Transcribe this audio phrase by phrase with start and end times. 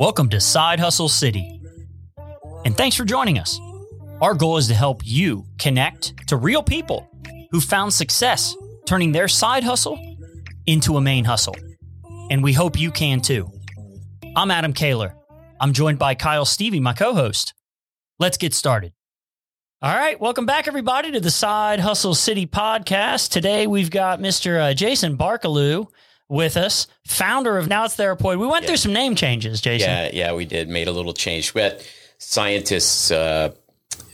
[0.00, 1.60] Welcome to Side Hustle City.
[2.64, 3.60] And thanks for joining us.
[4.22, 7.06] Our goal is to help you connect to real people
[7.50, 8.56] who found success
[8.86, 9.98] turning their side hustle
[10.64, 11.54] into a main hustle.
[12.30, 13.50] And we hope you can too.
[14.34, 15.14] I'm Adam Kaler.
[15.60, 17.52] I'm joined by Kyle Stevie, my co host.
[18.18, 18.94] Let's get started.
[19.82, 23.28] All right, welcome back, everybody, to the Side Hustle City podcast.
[23.28, 24.62] Today we've got Mr.
[24.62, 25.88] Uh, Jason Barkeloo
[26.30, 28.38] with us, founder of Now It's Therapoid.
[28.38, 28.68] We went Yeah.
[28.68, 29.90] through some name changes, Jason.
[29.90, 30.68] Yeah, yeah, we did.
[30.70, 31.52] Made a little change.
[31.52, 31.84] But
[32.18, 33.50] scientists, uh,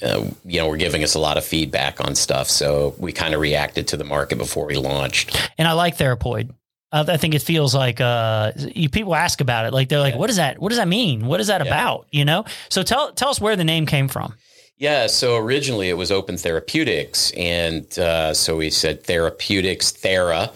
[0.02, 2.48] uh, you know, were giving us a lot of feedback on stuff.
[2.48, 5.50] So we kind of reacted to the market before we launched.
[5.58, 6.50] And I like Therapoid.
[6.92, 9.72] Uh, I think it feels like uh, you, people ask about it.
[9.74, 10.20] Like they're like, Yeah.
[10.20, 10.58] "What does that?
[10.58, 11.26] What does that mean?
[11.26, 11.66] What is that Yeah.
[11.70, 12.44] about?" You know.
[12.68, 14.34] So tell tell us where the name came from.
[14.78, 17.32] Yeah, so originally it was Open Therapeutics.
[17.36, 20.52] And uh, so we said therapeutics, Thera,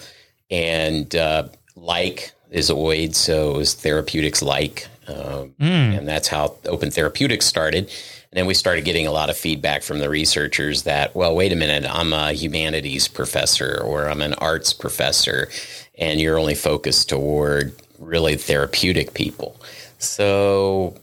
[0.50, 1.44] and uh,
[1.80, 3.14] like is oid.
[3.14, 4.86] So it was therapeutics like.
[5.08, 5.98] Um, Mm.
[5.98, 7.84] and that's how Open Therapeutics started.
[8.32, 11.52] And then we started getting a lot of feedback from the researchers that, well, wait
[11.52, 15.48] a minute, I'm a humanities professor or I'm an arts professor,
[15.98, 19.60] and you're only focused toward really therapeutic people.
[19.98, 20.94] So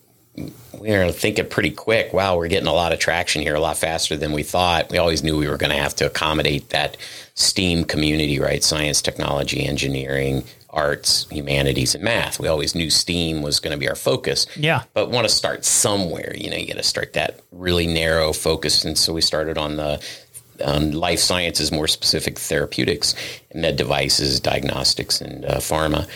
[0.79, 3.77] we are thinking pretty quick, wow, we're getting a lot of traction here, a lot
[3.77, 4.89] faster than we thought.
[4.89, 6.95] We always knew we were going to have to accommodate that
[7.35, 8.63] STEAM community, right?
[8.63, 12.39] Science, technology, engineering, arts, humanities, and math.
[12.39, 14.83] We always knew STEAM was going to be our focus Yeah.
[14.93, 16.33] but want to start somewhere.
[16.35, 18.83] You know, you got to start that really narrow focus.
[18.83, 20.03] And so we started on the
[20.63, 23.15] um, life sciences, more specific therapeutics,
[23.53, 26.07] med devices, diagnostics, and uh, pharma.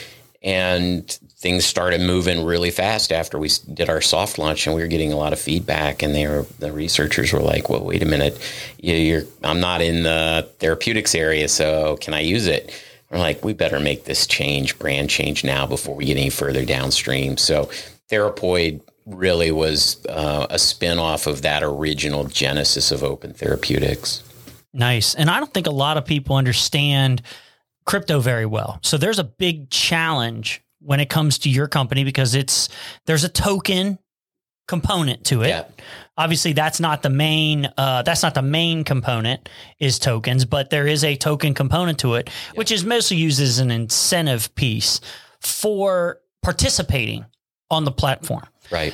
[0.43, 4.87] And things started moving really fast after we did our soft launch, and we were
[4.87, 6.01] getting a lot of feedback.
[6.01, 8.39] And they were, the researchers were like, "Well, wait a minute,
[8.79, 12.73] you're I'm not in the therapeutics area, so can I use it?"
[13.11, 16.65] We're like, we better make this change, brand change now before we get any further
[16.65, 17.37] downstream.
[17.37, 17.69] So
[18.09, 24.23] Therapoid really was uh, a spin-off of that original genesis of open therapeutics.
[24.73, 25.13] Nice.
[25.15, 27.21] And I don't think a lot of people understand
[27.85, 28.79] crypto very well.
[28.83, 32.69] So there's a big challenge when it comes to your company because it's
[33.05, 33.99] there's a token
[34.67, 35.49] component to it.
[35.49, 35.65] Yeah.
[36.21, 39.49] Obviously that's not the main uh, that's not the main component
[39.79, 43.57] is tokens, but there is a token component to it, which is mostly used as
[43.57, 45.01] an incentive piece
[45.39, 47.25] for participating
[47.71, 48.45] on the platform.
[48.69, 48.93] Right.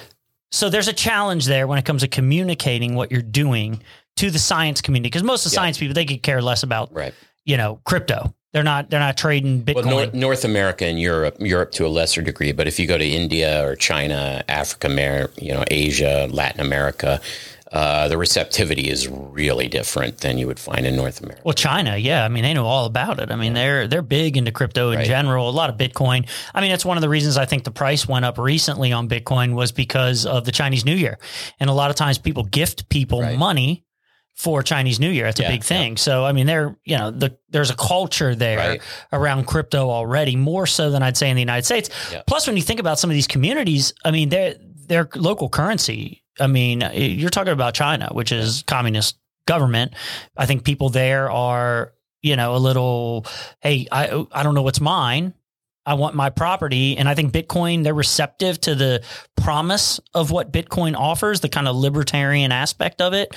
[0.52, 3.82] So there's a challenge there when it comes to communicating what you're doing
[4.16, 5.62] to the science community because most of the Yeah.
[5.64, 7.14] science people they could care less about Right.
[7.44, 8.34] you know crypto.
[8.54, 9.76] They're not they're not trading Bitcoin.
[9.76, 12.98] Well, North, North America and Europe, Europe to a lesser degree, but if you go
[12.98, 17.20] to India or China, Africa, Mer- you know, Asia, Latin America,
[17.74, 21.42] uh, the receptivity is really different than you would find in North America.
[21.44, 23.30] well, China, yeah, I mean they know all about it.
[23.30, 25.08] I mean they're they're big into crypto in Right.
[25.08, 25.50] general.
[25.50, 26.26] A lot of Bitcoin.
[26.56, 29.10] I mean that's one of the reasons I think the price went up recently on
[29.10, 31.20] Bitcoin was because of the Chinese New Year,
[31.60, 33.38] and a lot of times people gift people Right.
[33.38, 33.84] money
[34.38, 35.26] for Chinese New Year.
[35.26, 35.98] That's a big thing.
[35.98, 38.82] So I mean, there you know the there's a culture there Right.
[39.12, 41.90] around crypto already, more so than I'd say in the United States.
[42.12, 42.22] Yeah.
[42.28, 44.56] Plus, when you think about some of these communities, I mean, their
[44.88, 46.24] their local currency.
[46.40, 49.18] I mean, you're talking about China, which is communist
[49.48, 49.94] government.
[50.38, 53.26] I think people there are, you know, a little,
[53.62, 55.34] hey, I I don't know what's mine.
[55.88, 56.98] I want my property.
[56.98, 59.02] And I think Bitcoin, they're receptive to the
[59.38, 63.34] promise of what Bitcoin offers, the kind of libertarian aspect of it.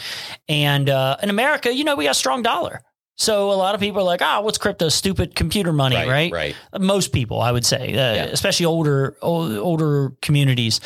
[0.49, 2.83] And uh, in America, you know, we got a strong dollar.
[3.17, 4.89] So a lot of people are like, ah, what's crypto?
[4.89, 6.33] Stupid computer money, right?
[6.33, 6.57] Right.
[6.79, 10.81] Most people, I would say, uh, especially older old, older communities,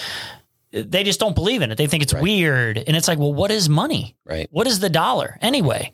[0.72, 1.78] they just don't believe in it.
[1.78, 2.22] They think it's Right.
[2.22, 2.76] weird.
[2.76, 4.16] And it's like, well, what is money?
[4.26, 4.48] Right.
[4.50, 5.92] What is the dollar anyway?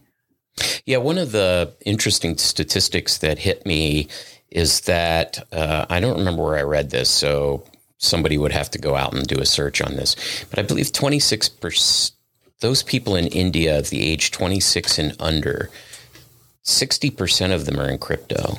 [0.86, 4.08] Yeah, one of the interesting statistics that hit me
[4.50, 7.64] is that uh, I don't remember where I read this, so
[7.98, 10.16] somebody would have to go out and do a search on this.
[10.50, 12.12] But I believe 26%,
[12.60, 15.70] those people in India of the age 26 and under,
[16.64, 18.58] 60% of them are in crypto.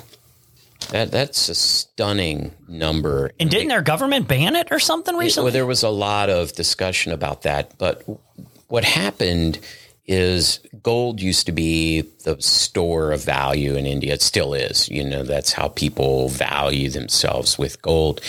[0.90, 3.30] That, that's a stunning number.
[3.38, 5.46] And didn't their government ban it or something recently?
[5.46, 8.02] Well, there was a lot of discussion about that, but
[8.68, 9.58] what happened
[10.12, 14.12] is gold used to be the store of value in India.
[14.12, 14.88] It still is.
[14.88, 18.20] You know, that's how people value themselves with gold.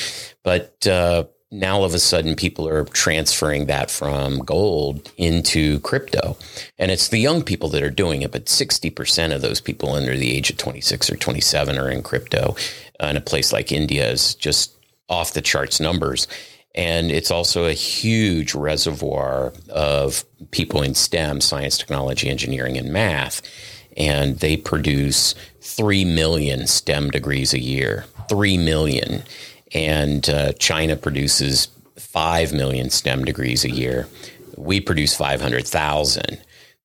[0.43, 6.37] But uh, now all of a sudden people are transferring that from gold into crypto.
[6.79, 10.17] And it's the young people that are doing it, but 60% of those people under
[10.17, 12.55] the age of 26 or 27 are in crypto.
[13.01, 14.71] Uh, in a place like India is just
[15.09, 16.27] off the charts numbers.
[16.75, 23.41] And it's also a huge reservoir of people in STEM, science, technology, engineering, and math.
[23.95, 28.05] And they produce 3 million STEM degrees a year.
[28.27, 29.23] 3 million.
[29.73, 31.67] And uh, China produces
[31.97, 34.07] 5 million STEM degrees a year.
[34.57, 36.39] We produce 500,000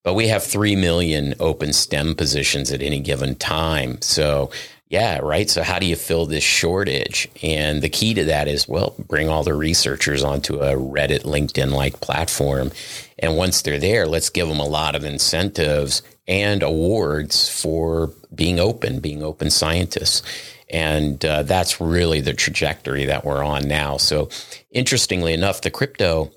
[0.04, 4.00] but we have 3 million open STEM positions at any given time.
[4.00, 4.50] So,
[4.88, 5.50] yeah, right.
[5.50, 7.28] So, how do you fill this shortage?
[7.42, 11.72] And the key to that is, well, bring all the researchers onto a Reddit, LinkedIn
[11.72, 12.72] like platform.
[13.18, 18.58] And once they're there, let's give them a lot of incentives and awards for being
[18.58, 20.22] open, being open scientists.
[20.70, 23.98] And uh, that's really the trajectory that we're on now.
[23.98, 24.30] So,
[24.70, 26.30] interestingly enough, the crypto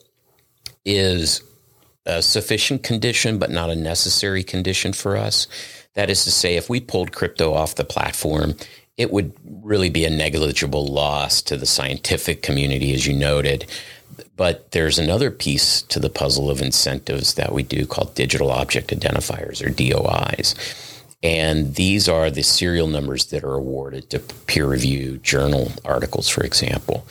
[0.83, 1.41] is
[2.05, 5.47] a sufficient condition, but not a necessary condition for us.
[5.93, 8.55] That is to say, if we pulled crypto off the platform,
[8.97, 13.65] it would really be a negligible loss to the scientific community, as you noted.
[14.35, 18.89] But there's another piece to the puzzle of incentives that we do called digital object
[18.89, 20.55] identifiers or DOIs.
[21.23, 26.43] And these are the serial numbers that are awarded to peer review journal articles, for
[26.43, 27.05] example.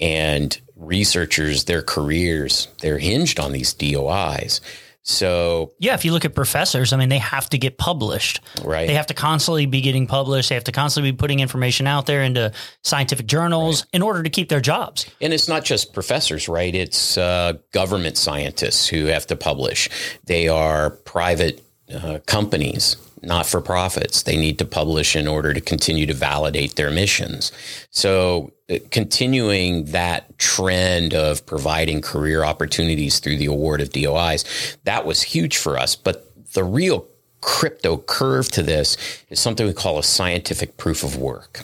[0.00, 4.60] And researchers, their careers, they're hinged on these DOIs.
[5.08, 8.40] So yeah, if you look at professors, I mean, they have to get published.
[8.62, 8.86] Right.
[8.86, 10.50] They have to constantly be getting published.
[10.50, 12.52] They have to constantly be putting information out there into
[12.84, 13.88] scientific journals right.
[13.94, 15.06] in order to keep their jobs.
[15.22, 16.74] And it's not just professors, right?
[16.74, 19.88] It's uh, government scientists who have to publish.
[20.24, 24.22] They are private uh, companies not for profits.
[24.22, 27.50] They need to publish in order to continue to validate their missions.
[27.90, 28.52] So,
[28.90, 34.44] continuing that trend of providing career opportunities through the award of DOIs,
[34.84, 35.96] that was huge for us.
[35.96, 37.06] But the real
[37.40, 38.96] crypto curve to this
[39.30, 41.62] is something we call a scientific proof of work.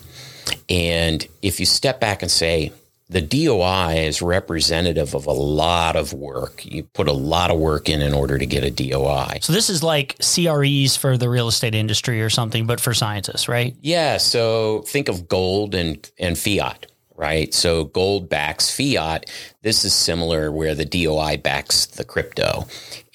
[0.68, 2.72] And if you step back and say,
[3.10, 6.64] the DOI is representative of a lot of work.
[6.64, 9.40] You put a lot of work in in order to get a DOI.
[9.42, 13.46] So this is like CREs for the real estate industry or something, but for scientists,
[13.46, 13.76] right?
[13.82, 14.16] Yeah.
[14.16, 16.86] So think of gold and, and fiat,
[17.16, 17.52] right?
[17.55, 19.31] So gold backs fiat.
[19.62, 22.66] This is similar where the DOI backs the crypto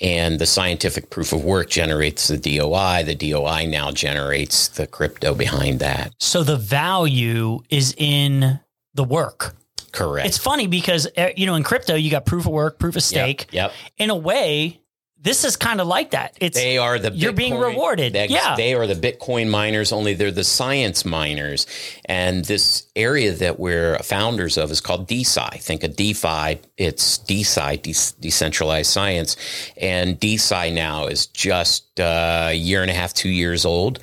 [0.02, 3.04] and the scientific proof of work generates the DOI.
[3.04, 6.14] The DOI now generates the crypto behind that.
[6.20, 8.60] So the value is in
[8.94, 9.56] the work.
[9.92, 10.28] Correct.
[10.28, 13.04] It's funny because eh, you know in crypto you got proof of work, proof of
[13.04, 13.48] stake.
[13.52, 13.72] Yep.
[13.72, 13.74] yep.
[13.98, 14.80] In a way,
[15.22, 16.38] this is kind of like that.
[16.40, 18.14] It's they are the you're Bitcoin, being rewarded.
[18.14, 19.92] They, yeah, they are the Bitcoin miners.
[19.92, 21.68] Only they're the science miners.
[22.06, 25.62] And this area that we're founders of is called DeSci.
[25.62, 26.60] Think of DeFi.
[26.78, 29.36] It's DeSci, de- decentralized science,
[29.76, 34.00] and DeSci now is just uh, a year and a half, two years old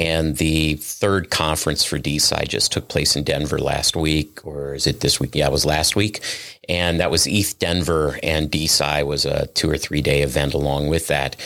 [0.00, 4.86] and the third conference for DeSci just took place in Denver last week, or is
[4.86, 5.34] it this week?
[5.34, 6.22] Yeah, it was last week.
[6.70, 10.88] And that was ETH Denver, and DeSci was a two or three day event along
[10.88, 11.36] with that.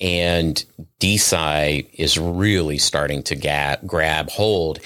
[0.00, 0.64] And
[0.98, 4.80] DeSci is really starting to ga- grab hold.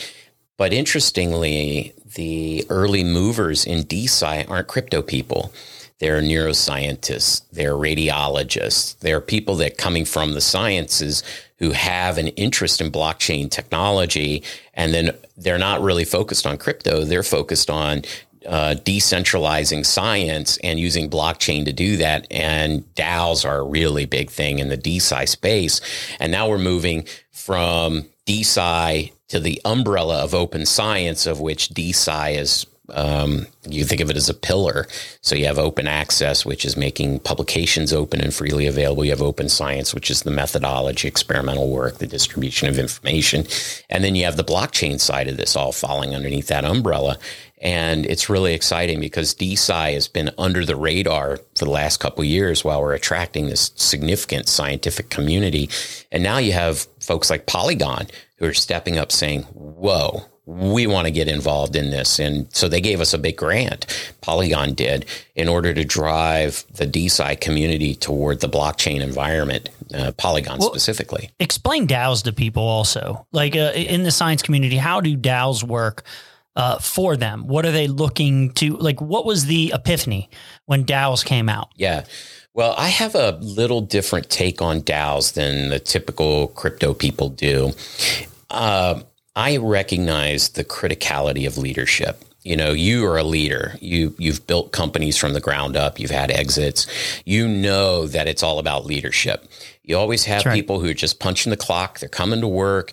[0.59, 5.51] But interestingly, the early movers in DeSci aren't crypto people.
[5.99, 11.23] They're neuroscientists, they're radiologists, they're people that coming from the sciences
[11.59, 14.43] who have an interest in blockchain technology,
[14.75, 17.05] and then they're not really focused on crypto.
[17.05, 18.03] They're focused on
[18.47, 22.27] uh, decentralizing science and using blockchain to do that.
[22.31, 25.81] And DAOs are a really big thing in the DeSci space.
[26.21, 32.37] And now we're moving from DeSci to the umbrella of open science, of which DeSci
[32.37, 34.87] is um, you think of it as a pillar.
[35.23, 39.05] So you have open access, which is making publications open and freely available.
[39.05, 43.47] You have open science, which is the methodology, experimental work, the distribution of information.
[43.89, 47.19] And then you have the blockchain side of this all falling underneath that umbrella.
[47.63, 52.23] And it's really exciting because DeSci has been under the radar for the last couple
[52.23, 55.71] years while we're attracting this significant scientific community.
[56.13, 61.07] And now you have folks like Polygon who are stepping up saying, whoa, we want
[61.07, 62.19] to get involved in this.
[62.19, 63.87] And so they gave us a big grant,
[64.21, 70.59] Polygon did, in order to drive the DeSci community toward the blockchain environment, uh, Polygon
[70.59, 71.31] well, specifically.
[71.41, 73.27] Explain DAOs to people also.
[73.33, 76.05] Like uh, in the science community, how do DAOs work?
[76.57, 79.01] Uh, for them, what are they looking to like?
[79.01, 80.31] What was the epiphany
[80.67, 81.71] when DAOs came out?
[81.75, 82.05] Yeah,
[82.55, 87.73] well, I have a little different take on DAOs than the typical crypto people do.
[88.49, 89.03] Uh,
[89.37, 92.25] I recognize the criticality of leadership.
[92.45, 93.77] You know, you are a leader.
[93.81, 95.99] You you've built companies from the ground up.
[95.99, 96.87] You've had exits.
[97.25, 99.49] You know that it's all about leadership.
[99.83, 100.55] You always have right.
[100.55, 101.99] people who are just punching the clock.
[101.99, 102.93] They're coming to work.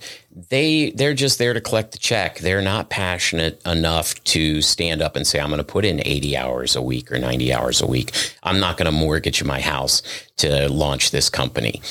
[0.50, 2.39] They they're just there to collect the check.
[2.39, 6.38] They're not passionate enough to stand up and say, "I'm going to put in 80
[6.38, 8.13] hours a week or 90 hours a week.
[8.41, 10.01] I'm not going to mortgage my house
[10.38, 11.81] to launch this company."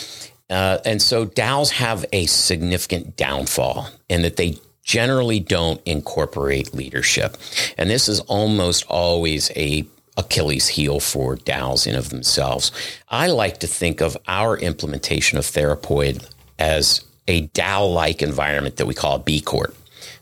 [0.51, 7.37] Uh, and so DAOs have a significant downfall in that they generally don't incorporate leadership.
[7.79, 12.73] And this is almost always a Achilles heel for DAOs in of themselves.
[13.09, 16.29] I like to think of our implementation of Therapoid
[16.59, 19.75] as a DAO like environment that we call a B Corp,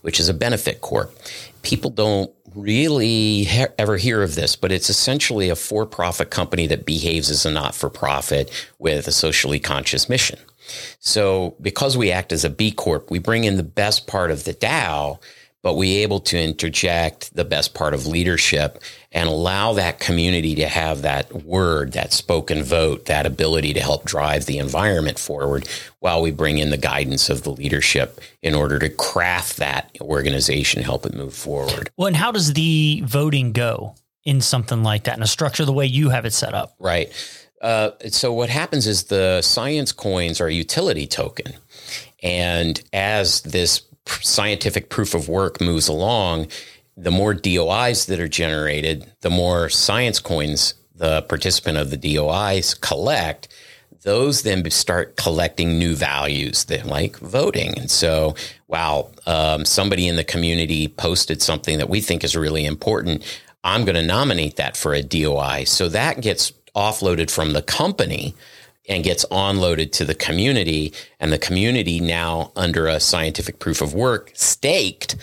[0.03, 1.15] which is a benefit corp.
[1.63, 3.47] People don't really
[3.79, 7.51] ever hear of this, but it's essentially a for profit company that behaves as a
[7.51, 10.39] not for profit with a socially conscious mission.
[11.01, 14.45] So, because we act as a B Corp, we bring in the best part of
[14.45, 15.19] the DAO,
[15.63, 20.69] but we able to interject the best part of leadership and allow that community to
[20.69, 25.69] have that word, that spoken vote, that ability to help drive the environment forward
[26.01, 30.83] while we bring in the guidance of the leadership in order to craft that organization,
[30.83, 31.91] help it move forward.
[31.97, 35.73] Well, and how does the voting go in something like that in a structure the
[35.73, 36.75] way you have it set up?
[36.79, 37.13] Right.
[37.61, 41.55] Uh, so what happens is the science coins are a utility token.
[42.23, 46.49] And as this scientific proof of work moves along,
[46.97, 52.75] the more DOIs that are generated, the more science coins the participant of the DOIs
[52.75, 53.49] collect.
[54.03, 57.79] Those then start collecting new values that like voting.
[57.79, 58.35] And so,
[58.67, 63.23] wow, um, somebody in the community posted something that we think is really important.
[63.65, 65.65] I'm going to nominate that for a DOI.
[65.65, 68.35] So that gets offloaded from the company
[68.89, 70.93] and gets onloaded to the community.
[71.21, 75.17] And the community now, under a scientific proof of work, staked,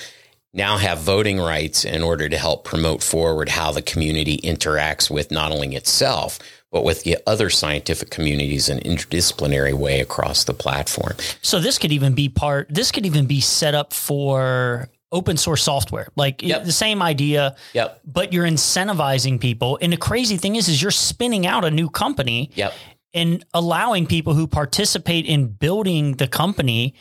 [0.53, 5.29] now have voting rights in order to help promote forward how the community interacts with
[5.31, 6.39] not only itself,
[6.71, 11.13] but with the other scientific communities in an interdisciplinary way across the platform.
[11.41, 15.63] So this could even be part, this could even be set up for open source
[15.63, 16.65] software, like Yep.
[16.65, 18.01] the same idea, Yep.
[18.05, 19.77] but you're incentivizing people.
[19.81, 22.73] And the crazy thing is, is you're spinning out a new company Yep.
[23.15, 26.93] And allowing people who participate in building the company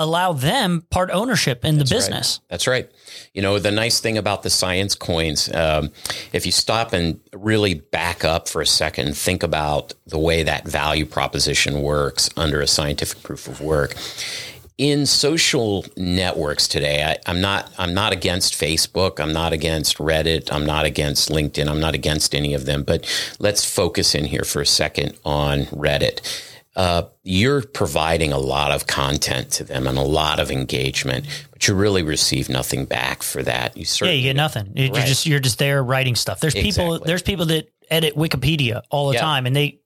[0.00, 2.40] allow them part ownership in the business.
[2.48, 2.90] That's right.
[3.34, 5.90] You know, the nice thing about the science coins, um,
[6.32, 10.42] if you stop and really back up for a second and think about the way
[10.42, 13.94] that value proposition works under a scientific proof of work.
[14.80, 19.20] In social networks today, I, I'm not I'm not against Facebook.
[19.20, 20.50] I'm not against Reddit.
[20.50, 21.68] I'm not against LinkedIn.
[21.68, 22.84] I'm not against any of them.
[22.84, 23.06] But
[23.38, 26.22] let's focus in here for a second on Reddit
[26.76, 31.66] uh, you're providing a lot of content to them and a lot of engagement, but
[31.66, 33.76] you really receive nothing back for that.
[33.76, 34.72] You Yeah, you get nothing.
[34.76, 35.06] You're Right.
[35.06, 36.40] just you're just there writing stuff.
[36.40, 39.20] There's people there's people that edit Wikipedia all the Yeah.
[39.20, 39.79] time and they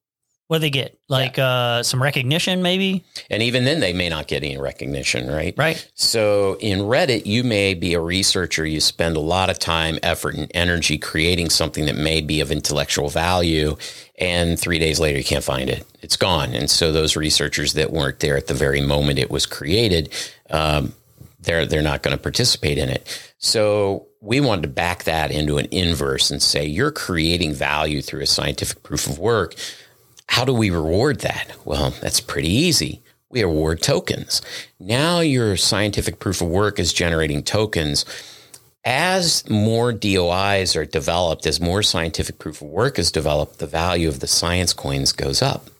[0.46, 0.98] what do they get?
[1.08, 3.04] Like uh some recognition maybe?
[3.30, 5.54] and even then they may not get any recognition, right?
[5.56, 5.90] Right.
[5.94, 8.66] So in Reddit, you may be a researcher.
[8.66, 12.50] You spend a lot of time, effort, and energy creating something that may be of
[12.50, 13.76] intellectual value.
[14.18, 15.86] And three days later, you can't find it.
[16.02, 16.54] It's gone.
[16.54, 20.12] And so those researchers that weren't there at the very moment it was created,
[20.50, 20.92] um,
[21.40, 23.32] they're they're not going to participate in it.
[23.38, 28.22] So we wanted to back that into an inverse and say you're creating value through
[28.22, 29.54] a scientific proof of work.
[30.28, 31.56] How do we reward that?
[31.64, 33.02] Well, that's pretty easy.
[33.30, 34.42] We award tokens.
[34.78, 38.04] Now your scientific proof of work is generating tokens.
[38.84, 44.08] As more DOIs are developed, as more scientific proof of work is developed, the value
[44.08, 45.70] of the science coins goes up.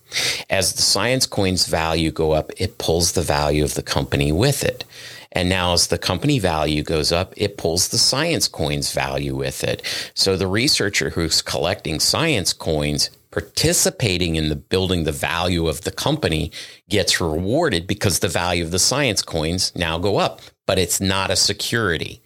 [0.49, 4.65] As the science coins value go up, it pulls the value of the company with
[4.65, 4.85] it.
[5.33, 9.65] And now as the company value goes up, it pulls the science coins value with
[9.65, 9.83] it.
[10.15, 15.91] So the researcher who's collecting science coins participating in the building the value of the
[15.91, 16.53] company
[16.89, 21.31] gets rewarded because the value of the science coins now go up, but it's not
[21.31, 22.23] a security.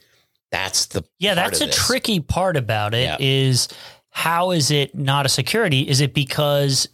[0.53, 1.77] That's the Yeah, that's a this.
[1.87, 3.03] tricky part about it.
[3.05, 3.17] Yeah.
[3.19, 3.69] Is
[4.11, 5.89] how is it not a security?
[5.89, 6.89] Is it because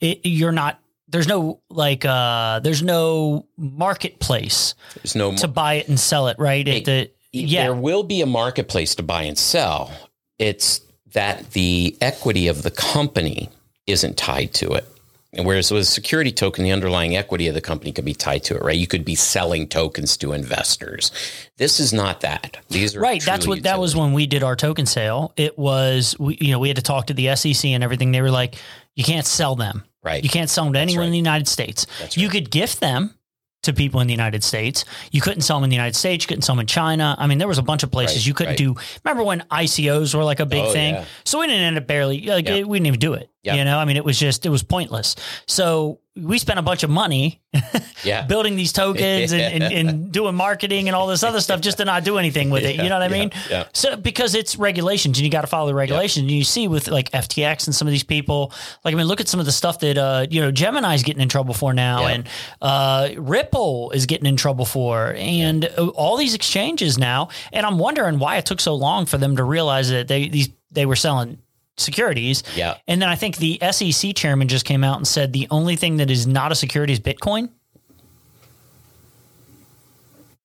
[0.00, 0.78] it, you're not
[1.08, 6.38] there's no like uh there's no marketplace There's no to buy it and sell it,
[6.38, 6.66] right?
[6.66, 7.62] At the yeah.
[7.64, 9.90] There will be a marketplace to buy and sell.
[10.38, 10.80] It's
[11.12, 13.48] that the equity of the company
[13.86, 14.86] isn't tied to it.
[15.34, 18.44] And whereas with a security token, the underlying equity of the company could be tied
[18.44, 18.76] to it, right?
[18.76, 21.10] You could be selling tokens to investors.
[21.56, 22.58] This is not that.
[22.68, 23.22] These are Right.
[23.24, 25.32] That's what that was when we did our token sale.
[25.38, 28.12] It was we you know, we had to talk to the SEC and everything.
[28.12, 28.56] They were like,
[28.94, 29.84] you can't sell them.
[30.02, 30.22] Right.
[30.22, 31.06] You can't sell them to anyone right.
[31.06, 31.86] in the United States.
[31.98, 32.32] That's You right.
[32.34, 33.14] could gift them
[33.62, 34.84] to people in the United States.
[35.12, 36.24] You couldn't sell them in the United States.
[36.24, 37.14] You couldn't sell them in China.
[37.18, 38.58] I mean, there was a bunch of places Right, you couldn't right.
[38.58, 38.74] do.
[39.04, 40.94] Remember when ICOs were like a big Oh, thing?
[40.94, 41.04] yeah.
[41.24, 42.62] So we didn't end up barely, like, Yeah.
[42.64, 43.30] we didn't even do it.
[43.42, 43.56] Yeah.
[43.56, 45.16] You know, I mean, it was just, it was pointless.
[45.46, 47.40] So we spent a bunch of money
[48.04, 48.24] Yeah.
[48.26, 51.84] building these tokens and, and, and doing marketing and all this other stuff just to
[51.84, 52.76] not do anything with it.
[52.76, 53.30] You know what I Yeah, mean?
[53.50, 53.64] yeah.
[53.72, 56.22] So because it's regulations and you got to follow the regulations.
[56.22, 58.52] And you see with like FTX and some of these people,
[58.84, 61.22] like I mean, look at some of the stuff that uh, you know Gemini's getting
[61.22, 62.08] in trouble for now, Yeah.
[62.14, 62.28] and
[62.60, 67.28] uh, Ripple is getting in trouble for, and uh, all these exchanges now.
[67.52, 70.50] And I'm wondering why it took so long for them to realize that they these
[70.70, 71.38] they were selling
[71.76, 72.42] securities.
[72.54, 72.76] Yeah.
[72.86, 75.96] And then I think the SEC chairman just came out and said the only thing
[75.98, 77.50] that is not a security is Bitcoin.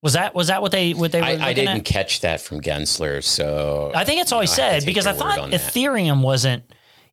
[0.03, 1.27] Was that was that what they what they were?
[1.27, 1.85] I, I didn't at?
[1.85, 5.49] catch that from Gensler, so I think it's all he said because I thought on
[5.49, 5.59] that.
[5.59, 6.63] Ethereum wasn't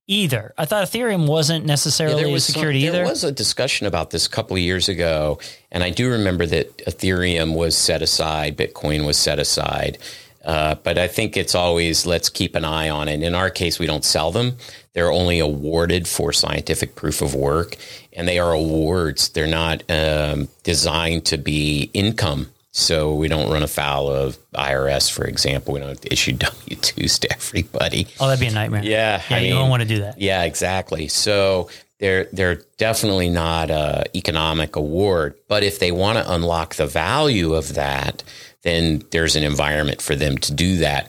[0.06, 0.52] either.
[0.58, 2.98] I thought Ethereum wasn't necessarily a some- security there either.
[2.98, 5.38] There was a discussion about this a couple of years ago,
[5.72, 9.98] and I do remember that Ethereum was set aside, Bitcoin was set aside.
[10.44, 13.22] Uh, but I think it's always let's keep an eye on it.
[13.22, 14.56] In our case, we don't sell them;
[14.92, 17.76] they're only awarded for scientific proof of work,
[18.12, 19.30] and they are awards.
[19.30, 22.50] They're not um, designed to be income.
[22.76, 25.74] So we don't run afoul of IRS, for example.
[25.74, 28.08] We don't issue W twos to everybody.
[28.18, 28.82] oh, that'd be a nightmare.
[28.82, 30.20] Yeah, yeah, I you mean- don't want to do that.
[30.20, 31.06] Yeah, exactly.
[31.08, 31.70] So
[32.00, 37.54] they're they're definitely not a economic award, but if they want to unlock the value
[37.54, 38.24] of that,
[38.64, 41.08] then there's an environment for them to do that.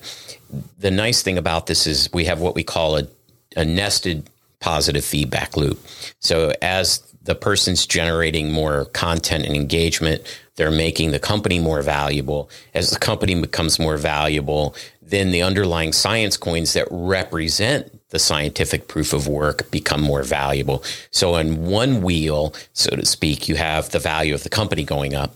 [0.77, 3.07] The nice thing about this is we have what we call a,
[3.55, 5.79] a nested positive feedback loop.
[6.19, 10.21] So as the person's generating more content and engagement,
[10.55, 12.49] they're making the company more valuable.
[12.73, 18.87] As the company becomes more valuable, then the underlying science coins that represent the scientific
[18.87, 20.83] proof of work become more valuable.
[21.11, 25.15] So in one wheel, so to speak, you have the value of the company going
[25.15, 25.35] up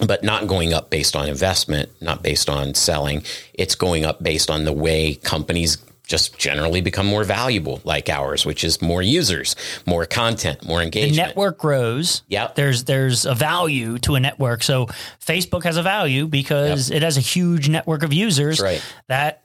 [0.00, 3.22] but not going up based on investment, not based on selling.
[3.54, 8.44] It's going up based on the way companies just generally become more valuable, like ours,
[8.44, 11.28] which is more users, more content, more The engagement.
[11.28, 12.22] network grows.
[12.28, 14.62] Yeah, There's there's a value to a network.
[14.62, 14.86] So
[15.24, 18.82] Facebook has a value because it has a huge network of users Right.
[19.06, 19.43] that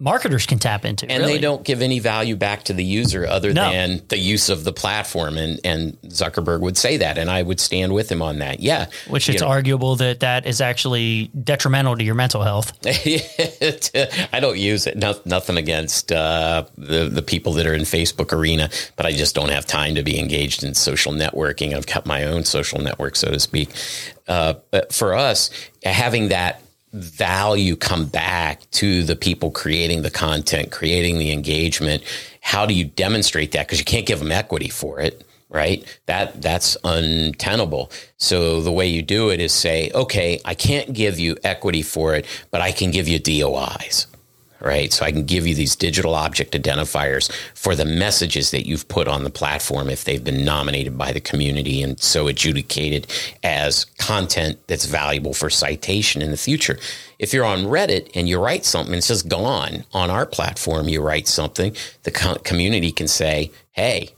[0.00, 1.08] marketers can tap into.
[1.10, 1.34] and really.
[1.34, 3.70] they don't give any value back to the user other No.
[3.70, 5.36] than the use of the platform.
[5.36, 8.60] And, and Zuckerberg would say that, and I would stand with him on that.
[8.60, 8.86] Yeah.
[9.08, 12.72] which it's know, arguable that that is actually detrimental to your mental health.
[12.86, 14.96] I don't use it.
[14.96, 19.34] No, nothing against uh, the the people that are in Facebook arena, but I just
[19.34, 21.74] don't have time to be engaged in social networking.
[21.74, 23.68] I've got my own social network, so to speak.
[24.26, 25.50] Uh, but for us,
[25.84, 32.02] having that value come back to the people creating the content, creating the engagement,
[32.40, 33.66] how do you demonstrate that?
[33.66, 35.84] Because you can't give them equity for it right?
[36.06, 37.90] That that's untenable.
[38.16, 42.14] So the way you do it is say, okay, I can't give you equity for
[42.14, 44.06] it, but I can give you DOIs.
[44.60, 44.92] Right.
[44.92, 49.08] So I can give you these digital object identifiers for the messages that you've put
[49.08, 53.06] on the platform if they've been nominated by the community and so adjudicated
[53.42, 56.78] as content that's valuable for citation in the future.
[57.18, 61.00] If you're on Reddit and you write something, it's just gone on our platform, you
[61.00, 64.10] write something, the co- community can say, hey,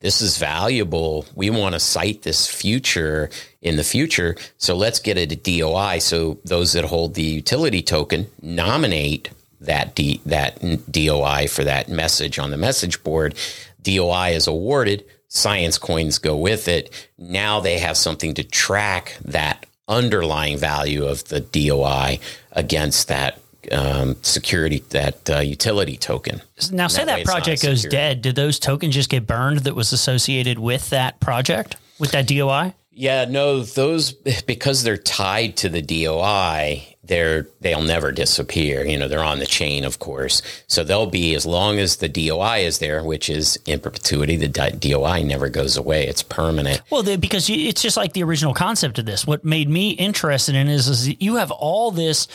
[0.00, 1.26] this is valuable.
[1.34, 3.30] We want to cite this future
[3.62, 4.36] in the future.
[4.56, 5.98] So let's get it a DOI.
[5.98, 9.30] So those that hold the utility token nominate
[9.60, 10.58] that D, that
[10.90, 13.34] DOI for that message on the message board.
[13.82, 15.04] DOI is awarded.
[15.28, 16.90] Science coins go with it.
[17.18, 22.18] Now they have something to track that underlying value of the DOI
[22.52, 23.40] against that
[23.72, 26.40] um, security, that uh, utility token.
[26.72, 27.96] Now, say That that project goes security.
[27.96, 28.22] dead.
[28.22, 32.72] Did those tokens just get burned that was associated with that project, with that DOI?
[33.00, 38.84] Yeah, no, those because they're tied to the DOI, they're they'll never disappear.
[38.84, 40.42] You know, they're on the chain, of course.
[40.66, 44.36] So they'll be as long as the DOI is there, which is in perpetuity.
[44.36, 46.82] The DOI never goes away; it's permanent.
[46.90, 49.24] Well, the, because you, it's just like the original concept of this.
[49.24, 52.26] What made me interested in is, is you have all this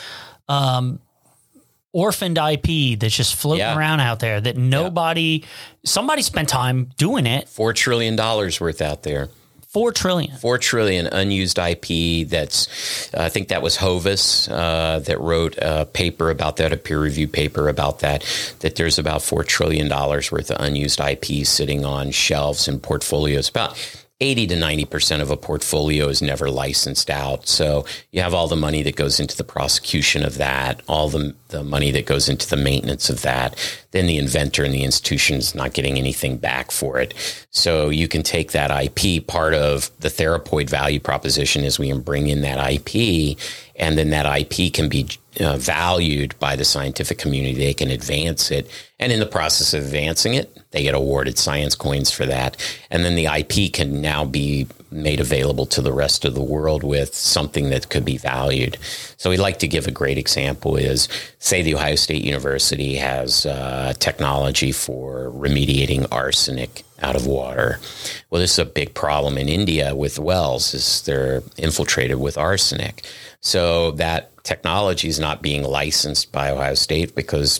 [0.47, 0.99] um,
[1.91, 3.77] orphaned IP that's just floating Yeah.
[3.77, 5.43] around out there that nobody,
[5.83, 7.49] somebody spent time doing it.
[7.49, 9.27] Four trillion dollars worth out there.
[9.73, 10.37] Four trillion.
[10.37, 12.29] Four trillion unused IP.
[12.29, 12.67] That's,
[13.11, 17.27] I think that was Hovis uh, that wrote a paper about that, a peer review
[17.27, 18.23] paper about that.
[18.59, 23.49] That there's about four trillion dollars worth of unused IP sitting on shelves and portfolios.
[23.49, 23.75] About
[24.23, 27.45] 80 to 90% of a portfolio is never licensed out.
[27.45, 31.35] So you have all the money that goes into the prosecution of that, all the,
[31.49, 33.57] the money that goes into the maintenance of that.
[33.91, 37.13] Then the inventor and the institution is not getting anything back for it.
[37.51, 41.99] So you can take that IP, part of the Therapoid value proposition is we can
[41.99, 43.37] bring in that IP,
[43.75, 45.09] and then that IP can be
[45.41, 47.57] uh, valued by the scientific community.
[47.57, 48.69] They can advance it.
[49.03, 52.55] And in the process of advancing it, they get awarded science coins for that.
[52.89, 56.85] And then the IP can now be made available to the rest of the world
[56.85, 58.77] with something that could be valued.
[59.17, 63.45] So we like to give a great example is say the Ohio State University has
[63.45, 67.81] uh, technology for remediating arsenic out of water.
[68.29, 73.05] Well, this is a big problem in India with wells is they're infiltrated with arsenic.
[73.41, 77.59] So that technology is not being licensed by Ohio State because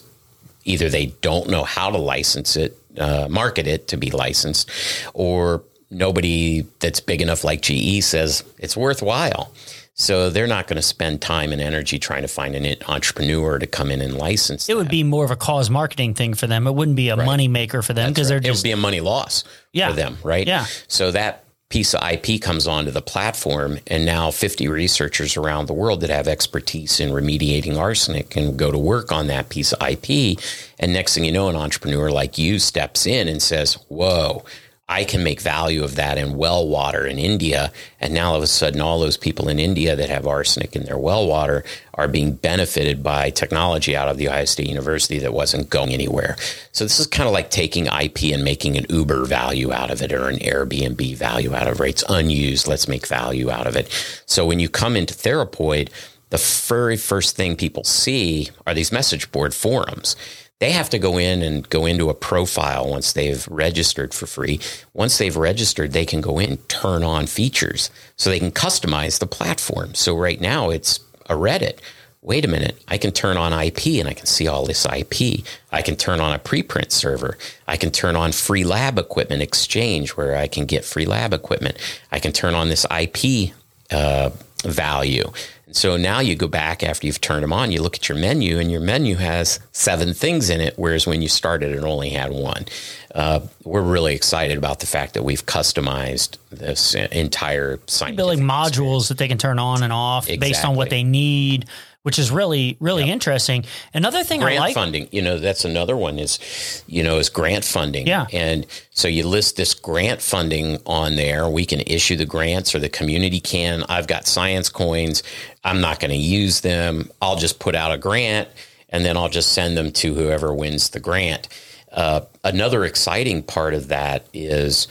[0.66, 4.70] either they don't know how to license it, uh, market it to be licensed,
[5.14, 9.52] or nobody that's big enough like GE says it's worthwhile.
[9.96, 13.68] So they're not going to spend time and energy trying to find an entrepreneur to
[13.68, 14.68] come in and license.
[14.68, 14.78] It that.
[14.78, 16.66] would be more of a cause marketing thing for them.
[16.66, 17.26] It wouldn't be a right.
[17.26, 18.42] money maker for them because right.
[18.42, 19.90] they're just it would be a money loss yeah.
[19.90, 20.48] for them, right?
[20.48, 20.66] Yeah.
[20.88, 21.43] So that
[21.74, 26.12] piece of IP comes onto the platform, and now 50 researchers around the world that
[26.12, 30.38] have expertise in remediating arsenic can go to work on that piece of IP.
[30.78, 34.46] And next thing you know, an entrepreneur like you steps in and says, "Whoa."
[34.94, 37.72] I can make value of that in well water in India.
[38.00, 40.84] And now all of a sudden, all those people in India that have arsenic in
[40.84, 41.64] their well water
[41.96, 46.36] are being benefited by technology out of the Ohio State University that wasn't going anywhere.
[46.74, 50.04] So this is kind of like taking IP and making an Uber value out of
[50.04, 51.90] it or an Airbnb value out of it.
[51.90, 52.68] It's unused.
[52.68, 53.90] Let's make value out of it.
[54.28, 55.90] So when you come into Therapoid,
[56.30, 60.16] the very first thing people see are these message board forums
[60.60, 64.60] they have to go in and go into a profile once they've registered for free.
[64.94, 69.20] Once they've registered, they can go in, and turn on features so they can customize
[69.20, 69.94] the platform.
[69.94, 71.80] So right now it's a Reddit.
[72.22, 75.46] Wait a minute, I can turn on IP and I can see all this IP.
[75.74, 77.38] I can turn on a preprint server.
[77.68, 81.78] I can turn on free lab equipment exchange where I can get free lab equipment.
[82.14, 83.52] I can turn on this IP
[83.92, 84.30] uh,
[84.64, 85.32] value.
[85.66, 88.18] And So now you go back after you've turned them on, you look at your
[88.18, 92.10] menu, and your menu has seven things in it, whereas when you started, it only
[92.10, 92.66] had one.
[93.14, 98.68] Uh, we're really excited about the fact that we've customized this entire scientific building modules
[98.68, 99.08] experience.
[99.10, 100.50] that they can turn on and off exactly.
[100.50, 101.66] based on what they need
[102.04, 103.14] which is really really yep.
[103.14, 103.66] interesting.
[103.94, 107.30] Another thing grant I like funding, you know, that's another one is you know is
[107.30, 108.08] grant funding.
[108.08, 111.50] Yeah, and so you list this grant funding on there.
[111.50, 113.84] We can issue the grants, or the community can.
[113.90, 115.24] I've got science coins.
[115.64, 117.10] I'm not going to use them.
[117.22, 118.50] I'll just put out a grant,
[118.90, 121.48] and then I'll just send them to whoever wins the grant.
[121.92, 124.88] Uh, another exciting part of that is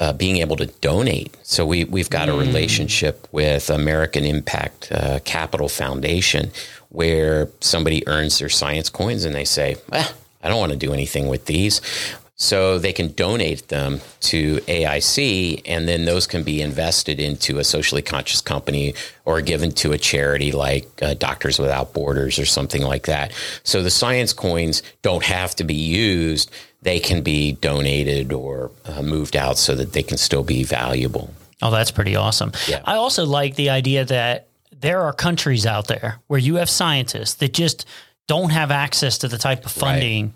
[0.00, 1.36] uh, being able to donate.
[1.42, 2.40] So we we've got a mm.
[2.40, 6.50] relationship with American Impact uh, Capital Foundation
[6.88, 10.10] where somebody earns their science coins and they say, well,
[10.42, 11.80] I don't want to do anything with these.
[12.34, 17.64] So they can donate them to AIC, and then those can be invested into a
[17.64, 18.94] socially conscious company
[19.26, 23.34] or given to a charity like uh, Doctors Without Borders or something like that.
[23.62, 26.50] So the science coins don't have to be used
[26.82, 31.32] they can be donated or uh, moved out so that they can still be valuable.
[31.62, 32.52] Oh, that's pretty awesome.
[32.68, 32.82] Yeah.
[32.84, 34.48] I also like the idea that
[34.80, 37.84] there are countries out there where you have scientists that just
[38.26, 40.34] don't have access to the type of funding, right.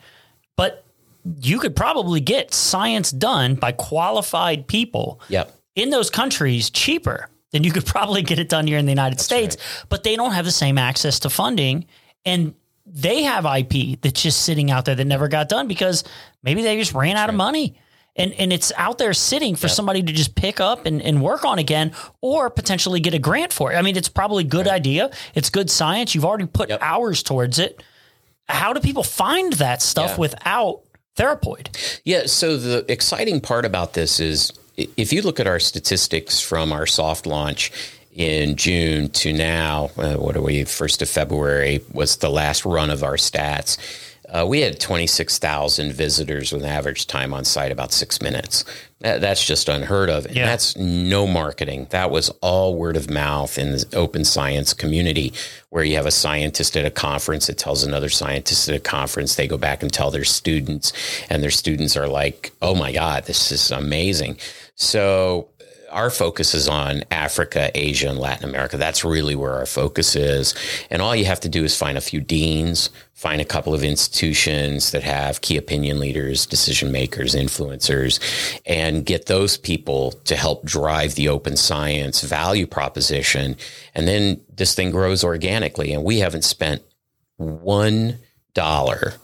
[0.56, 0.84] but
[1.40, 5.54] you could probably get science done by qualified people yep.
[5.74, 9.16] in those countries cheaper than you could probably get it done here in the United
[9.16, 9.86] That's States, right.
[9.88, 11.86] but they don't have the same access to funding.
[12.26, 12.54] And
[12.86, 16.04] they have IP that's just sitting out there that never got done because
[16.42, 17.78] maybe they just ran out of money.
[18.16, 19.74] And, and it's out there sitting for yep.
[19.74, 23.52] somebody to just pick up and, and work on again or potentially get a grant
[23.52, 23.76] for it.
[23.76, 24.74] I mean, it's probably a good right.
[24.74, 25.10] idea.
[25.34, 26.14] It's good science.
[26.14, 26.80] You've already put yep.
[26.80, 27.82] hours towards it.
[28.48, 30.16] How do people find that stuff yeah.
[30.16, 30.82] without
[31.16, 32.00] Therapoid?
[32.04, 32.26] Yeah.
[32.26, 36.86] So the exciting part about this is if you look at our statistics from our
[36.86, 37.72] soft launch,
[38.14, 42.90] in June to now, uh, what are we, 1st of February was the last run
[42.90, 43.76] of our stats.
[44.28, 48.64] Uh, we had 26,000 visitors with an average time on site about six minutes.
[49.00, 50.26] That, that's just unheard of.
[50.26, 50.46] And yeah.
[50.46, 51.88] that's no marketing.
[51.90, 55.32] That was all word of mouth in the open science community,
[55.70, 59.34] where you have a scientist at a conference that tells another scientist at a conference.
[59.34, 60.92] They go back and tell their students,
[61.28, 64.38] and their students are like, oh my God, this is amazing.
[64.74, 65.48] So
[65.94, 68.76] our focus is on Africa, Asia, and Latin America.
[68.76, 70.54] That's really where our focus is.
[70.90, 73.84] And all you have to do is find a few deans, find a couple of
[73.84, 78.18] institutions that have key opinion leaders, decision makers, influencers,
[78.66, 83.56] and get those people to help drive the open science value proposition.
[83.94, 85.92] And then this thing grows organically.
[85.94, 86.82] And we haven't spent
[87.36, 88.18] one
[88.52, 89.14] dollar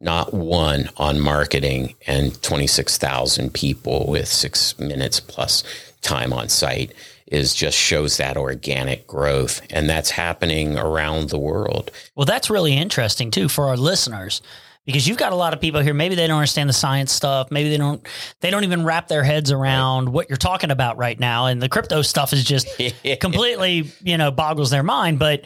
[0.00, 5.62] not one on marketing and 26,000 people with six minutes plus
[6.00, 6.92] time on site
[7.30, 11.90] is just shows that organic growth and that's happening around the world.
[12.16, 14.42] Well, that's really interesting too for our listeners
[14.84, 17.50] because you've got a lot of people here maybe they don't understand the science stuff,
[17.50, 18.06] maybe they don't
[18.40, 20.14] they don't even wrap their heads around right.
[20.14, 22.68] what you're talking about right now and the crypto stuff is just
[23.20, 25.44] completely, you know, boggles their mind, but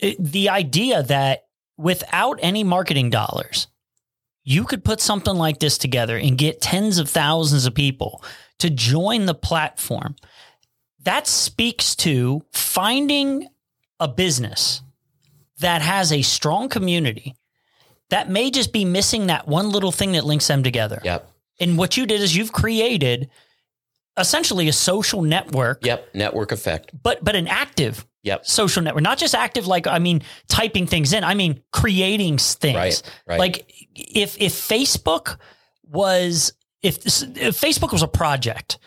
[0.00, 1.44] it, the idea that
[1.76, 3.68] without any marketing dollars,
[4.42, 8.24] you could put something like this together and get tens of thousands of people
[8.60, 10.16] to join the platform.
[11.04, 13.48] That speaks to finding
[13.98, 14.82] a business
[15.58, 17.34] that has a strong community
[18.10, 21.00] that may just be missing that one little thing that links them together.
[21.04, 21.30] Yep.
[21.60, 23.30] And what you did is you've created
[24.18, 25.84] essentially a social network.
[25.84, 26.14] Yep.
[26.14, 26.90] Network effect.
[27.02, 28.44] But but an active Yep.
[28.44, 31.24] social network, not just active like I mean typing things in.
[31.24, 32.76] I mean creating things.
[32.76, 33.38] Right, right.
[33.38, 35.38] Like if if Facebook
[35.84, 38.78] was if, this, if Facebook was a project,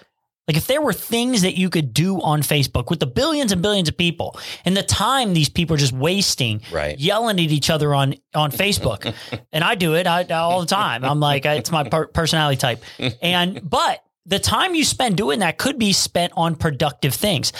[0.47, 3.61] like if there were things that you could do on Facebook with the billions and
[3.61, 6.99] billions of people and the time these people are just wasting Right.
[6.99, 9.13] yelling at each other on on Facebook.
[9.53, 11.05] and I do it I, all the time.
[11.05, 12.83] I'm like it's my per- personality type.
[13.21, 17.53] And but the time you spend doing that could be spent on productive things.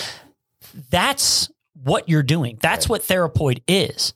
[0.89, 1.50] That's
[1.84, 2.58] what you're doing.
[2.62, 4.13] That's what Therapoid is.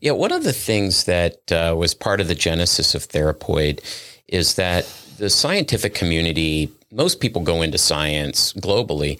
[0.00, 3.80] Yeah, one of the things that uh, was part of the genesis of Therapoid
[4.26, 4.84] is that
[5.18, 9.18] the scientific community, most people go into science globally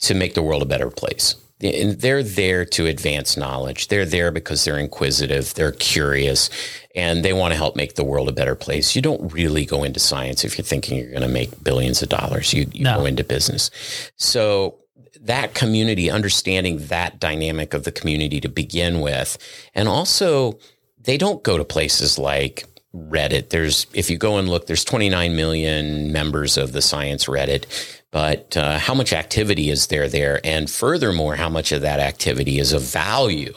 [0.00, 1.34] to make the world a better place.
[1.62, 3.88] And they're there to advance knowledge.
[3.88, 6.50] They're there because they're inquisitive, they're curious,
[6.94, 8.94] and they want to help make the world a better place.
[8.94, 12.10] You don't really go into science if you're thinking you're going to make billions of
[12.10, 12.52] dollars.
[12.52, 12.98] You, you No.
[12.98, 13.70] go into business.
[14.16, 14.76] So
[15.22, 19.38] that community, understanding that dynamic of the community to begin with,
[19.74, 20.58] and also
[21.02, 22.64] they don't go to places like
[22.96, 23.50] Reddit.
[23.50, 27.66] There's, if you go and look, there's 29 million members of the science Reddit,
[28.10, 30.40] but uh, how much activity is there there?
[30.44, 33.54] And furthermore, how much of that activity is of value?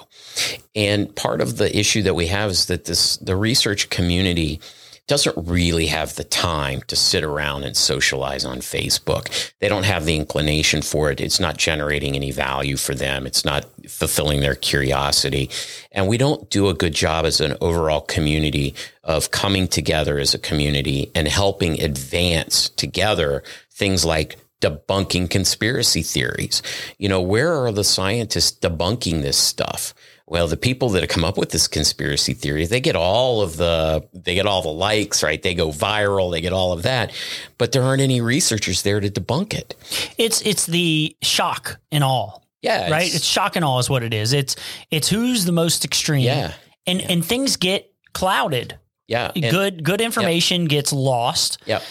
[0.76, 4.60] And part of the issue that we have is that this, the research community
[5.10, 9.52] doesn't really have the time to sit around and socialize on Facebook.
[9.60, 11.20] They don't have the inclination for it.
[11.20, 13.26] It's not generating any value for them.
[13.26, 15.50] It's not fulfilling their curiosity.
[15.92, 20.36] And we don't do a good job as an overall community of coming together as
[20.36, 26.62] a community and helping advance together things like debunking conspiracy theories.
[27.00, 29.94] You know, where are the scientists debunking this stuff?
[30.30, 33.58] Well, the people that have come up with this conspiracy theory, they get all of
[33.58, 35.42] the they get all the likes, right?
[35.42, 37.12] They go viral, they get all of that,
[37.58, 39.76] but there aren't any researchers there to debunk it.
[40.20, 42.46] It's it's the shock and all.
[42.62, 43.14] Yeah, right?
[43.14, 44.32] It's shock and awe is what it is.
[44.34, 44.56] It's
[44.92, 46.22] it's who's the most extreme.
[46.26, 46.54] Yeah.
[46.86, 48.78] And and things get clouded.
[49.08, 51.58] yeah, and- good good information gets lost.
[51.66, 51.82] Yep.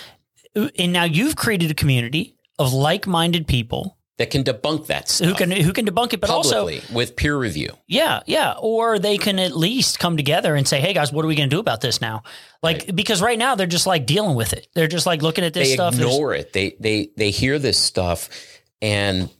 [0.79, 5.35] And now you've created a community of like-minded people that can debunk that stuff who
[5.35, 7.71] can who can debunk it, but also with peer review.
[7.87, 8.55] Yeah, yeah.
[8.59, 11.49] Or they can at least come together and say, "Hey guys, what are we going
[11.49, 12.25] to do about this now?"
[12.63, 14.67] Like because right now they're just like dealing with it.
[14.75, 15.95] They're just like looking at this They stuff.
[15.95, 16.53] There's- ignore it.
[16.53, 18.29] They they they hear this stuff,
[18.83, 19.31] and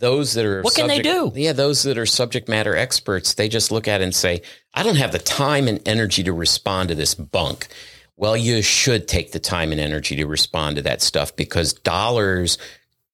[0.00, 1.32] those that are What can they do?
[1.34, 4.42] Yeah, those that are subject matter experts, they just look at it and say,
[4.74, 7.68] "I don't have the time and energy to respond to this bunk."
[8.16, 12.58] Well, you should take the time and energy to respond to that stuff because dollars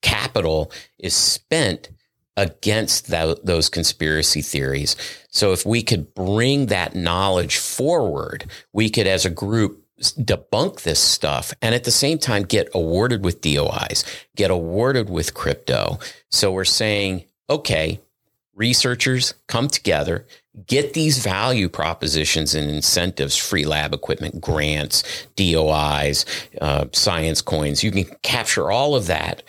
[0.05, 1.89] capital is spent
[2.37, 4.97] against tho- those conspiracy theories.
[5.29, 11.01] So if we could bring that knowledge forward, we could, as a group, debunk this
[11.01, 14.05] stuff and at the same time get awarded with DOIs,
[14.37, 15.99] get awarded with crypto.
[16.31, 18.01] So we're saying, okay,
[18.55, 20.27] researchers come together,
[20.67, 26.27] get these value propositions and incentives, free lab equipment, grants, DOIs,
[26.61, 27.83] uh, science coins.
[27.83, 29.43] You can capture all of that.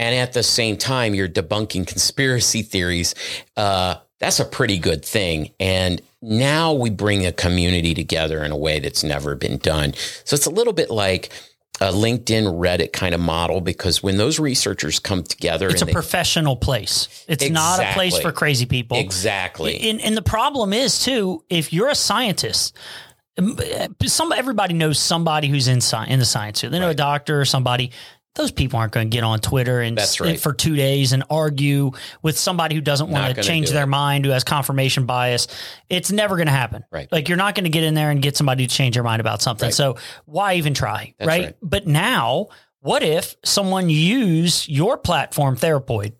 [0.00, 3.14] And at the same time, you're debunking conspiracy theories.
[3.54, 5.50] Uh, that's a pretty good thing.
[5.60, 9.92] And now we bring a community together in a way that's never been done.
[10.24, 11.30] So it's a little bit like
[11.82, 15.92] a LinkedIn, Reddit kind of model because when those researchers come together, it's a they-
[15.92, 17.24] professional place.
[17.28, 18.96] It's not a place for crazy people.
[18.96, 22.74] exactly, And, and the problem is too, if you're a scientist,
[23.38, 23.58] um,
[24.06, 26.72] some everybody knows somebody who's in sci- in the science field.
[26.72, 27.92] They know a doctor or somebody.
[28.36, 30.38] Those people aren't going to get on Twitter and That's right.
[30.38, 31.90] for two days and argue
[32.22, 33.88] with somebody who doesn't want to change their it.
[33.88, 35.48] mind, who has confirmation bias.
[35.88, 36.84] It's never going to happen.
[36.92, 37.10] Right.
[37.10, 39.20] Like you're not going to get in there and get somebody to change their mind
[39.20, 39.66] about something.
[39.66, 39.74] Right.
[39.74, 41.14] So why even try?
[41.18, 41.26] Right?
[41.26, 41.56] right.
[41.60, 42.48] But now,
[42.80, 46.12] what if someone used your platform, Therapoid,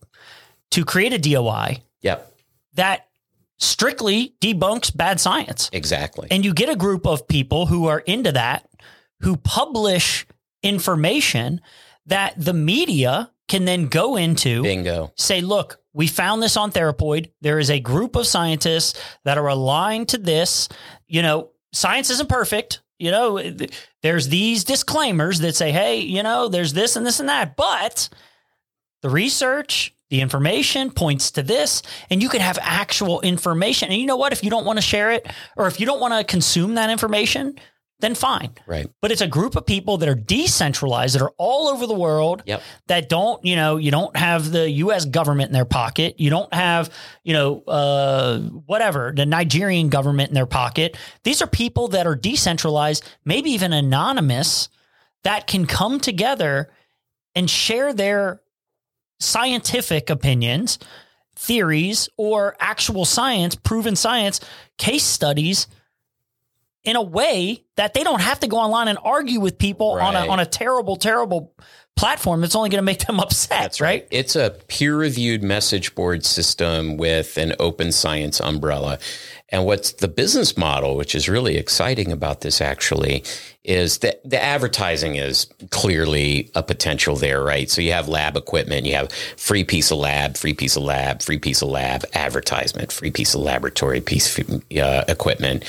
[0.73, 2.33] to create a DOI yep,
[2.75, 3.09] that
[3.59, 5.71] strictly debunks bad science.
[5.73, 6.29] exactly.
[6.31, 8.69] And you get a group of people who are into that,
[9.21, 10.27] who publish
[10.63, 11.61] information
[12.11, 15.13] that the media can then go into, Bingo.
[15.17, 17.33] say, look, we found this on Therapoid.
[17.41, 20.69] There is a group of scientists that are aligned to this.
[21.09, 22.83] You know, science isn't perfect.
[22.99, 23.43] You know,
[24.03, 28.09] there's these disclaimers that say, hey, you know, there's this and this and that, but
[29.03, 33.91] the research, the information points to this, and you could have actual information.
[33.91, 34.33] And you know what?
[34.33, 36.91] If you don't want to share it or if you don't want to consume that
[36.91, 37.59] information,
[38.01, 38.51] then fine.
[38.67, 38.89] Right.
[39.01, 42.43] But it's a group of people that are decentralized, that are all over the world,
[42.47, 42.63] Yep.
[42.87, 46.15] that don't, you know, you don't have the US government in their pocket.
[46.19, 46.91] You don't have,
[47.23, 50.97] you know, uh, whatever, the Nigerian government in their pocket.
[51.25, 54.69] These are people that are decentralized, maybe even anonymous,
[55.25, 56.71] that can come together
[57.35, 58.41] and share their
[59.19, 60.79] scientific opinions,
[61.37, 64.41] theories, or actual science, proven science,
[64.79, 65.67] case studies
[66.85, 70.17] in a way that they don't have to go online and argue with people on
[70.17, 71.55] a on a terrible, terrible
[71.97, 73.61] platform that's only going to make them upset.
[73.61, 74.07] That's right.
[74.11, 78.99] It's a peer reviewed message board system with an open science umbrella.
[79.51, 83.25] And what's the business model, which is really exciting about this actually,
[83.65, 87.69] is that the advertising is clearly a potential there, right?
[87.69, 91.21] So you have lab equipment, you have free piece of lab, free piece of lab,
[91.21, 95.65] free piece of lab, advertisement, free piece of laboratory piece of uh, equipment,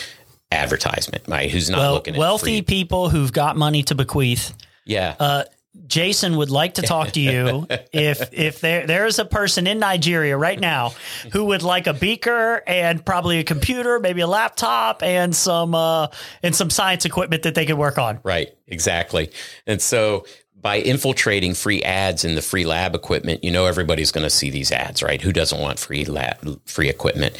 [0.51, 1.49] advertisement, right?
[1.49, 4.53] Who's not Well, looking at wealthy free- people who've got money to bequeath.
[4.85, 5.15] Yeah.
[5.19, 5.43] Uh,
[5.87, 9.79] Jason would like to talk to you if if there there is a person in
[9.79, 10.93] Nigeria right now
[11.31, 16.07] who would like a beaker and probably a computer, maybe a laptop and some uh,
[16.43, 18.19] and some science equipment that they could work on.
[18.23, 19.31] Right, exactly.
[19.65, 20.25] And so
[20.59, 24.49] by infiltrating free ads in the free lab equipment, you know everybody's going to see
[24.49, 25.21] these ads, right?
[25.21, 27.35] Who doesn't want free lab free equipment?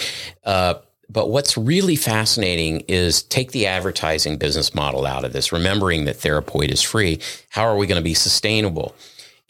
[0.45, 0.75] Uh,
[1.11, 6.17] but what's really fascinating is take the advertising business model out of this, remembering that
[6.17, 7.19] Therapoid is free.
[7.49, 8.95] How are we going to be sustainable?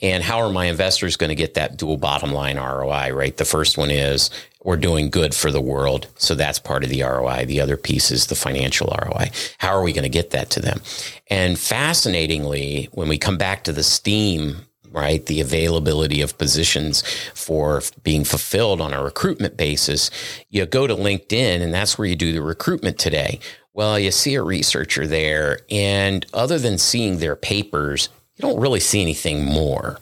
[0.01, 3.37] And how are my investors going to get that dual bottom line ROI, right?
[3.37, 4.31] The first one is
[4.63, 6.07] we're doing good for the world.
[6.17, 7.45] So that's part of the ROI.
[7.45, 9.29] The other piece is the financial ROI.
[9.59, 10.81] How are we going to get that to them?
[11.29, 17.01] And fascinatingly, when we come back to the Steam, right, the availability of positions
[17.33, 20.11] for being fulfilled on a recruitment basis,
[20.49, 23.39] you go to LinkedIn and that's where you do the recruitment today.
[23.73, 28.81] Well, you see a researcher there, and other than seeing their papers, you don't really
[28.81, 29.97] see anything more.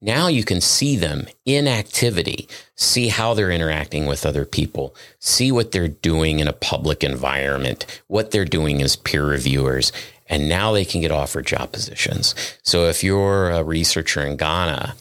[0.00, 5.50] Now you can see them in activity, see how they're interacting with other people, see
[5.50, 9.90] what they're doing in a public environment, what they're doing as peer reviewers,
[10.28, 12.34] and now they can get offered job positions.
[12.62, 14.94] So if you're a researcher in Ghana,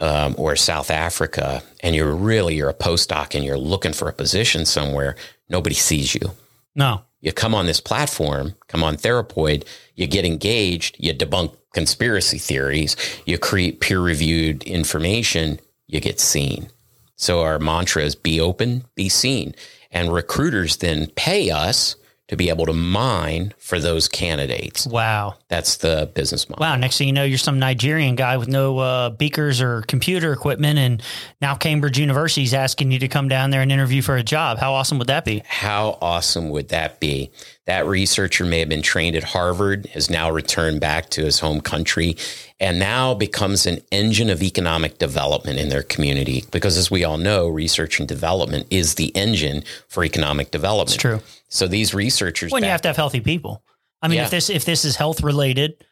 [0.00, 4.12] um, or South Africa, and you're really you're a postdoc and you're looking for a
[4.12, 5.14] position somewhere,
[5.48, 6.32] nobody sees you
[6.74, 7.02] No.
[7.20, 12.96] you come on this platform, come on Therapoid, you get engaged, you debunk conspiracy theories,
[13.26, 16.70] you create peer reviewed information, you get seen.
[17.16, 19.54] So our mantra is be open, be seen.
[19.90, 21.96] And recruiters then pay us
[22.30, 24.86] to be able to mine for those candidates.
[24.86, 25.34] Wow.
[25.48, 26.62] That's the business model.
[26.62, 26.76] Wow.
[26.76, 30.78] Next thing you know, you're some Nigerian guy with no uh, beakers or computer equipment.
[30.78, 31.02] And
[31.40, 34.58] now Cambridge University is asking you to come down there and interview for a job.
[34.58, 35.42] How awesome would that be?
[35.44, 37.32] How awesome would that be?
[37.66, 41.60] That researcher may have been trained at Harvard, has now returned back to his home
[41.60, 42.16] country,
[42.60, 46.44] and now becomes an engine of economic development in their community.
[46.52, 50.94] Because as we all know, research and development is the engine for economic development.
[50.94, 51.20] It's true.
[51.50, 53.62] So these researchers, When you have to have healthy people.
[54.00, 54.24] I mean, Yeah.
[54.24, 55.84] if this if this is health related,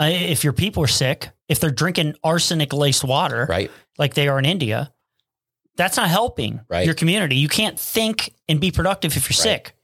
[0.00, 4.28] uh, if your people are sick, if they're drinking arsenic laced water, right, like they
[4.28, 4.92] are in India,
[5.76, 6.86] that's not helping Right.
[6.86, 7.36] your community.
[7.36, 9.74] You can't think and be productive if you're sick.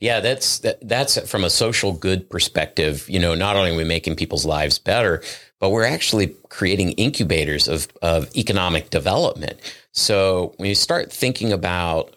[0.00, 3.08] Yeah, that's that, that's from a social good perspective.
[3.08, 5.22] You know, not only are we making people's lives better,
[5.60, 9.60] but we're actually creating incubators of of economic development.
[9.92, 12.14] So when you start thinking about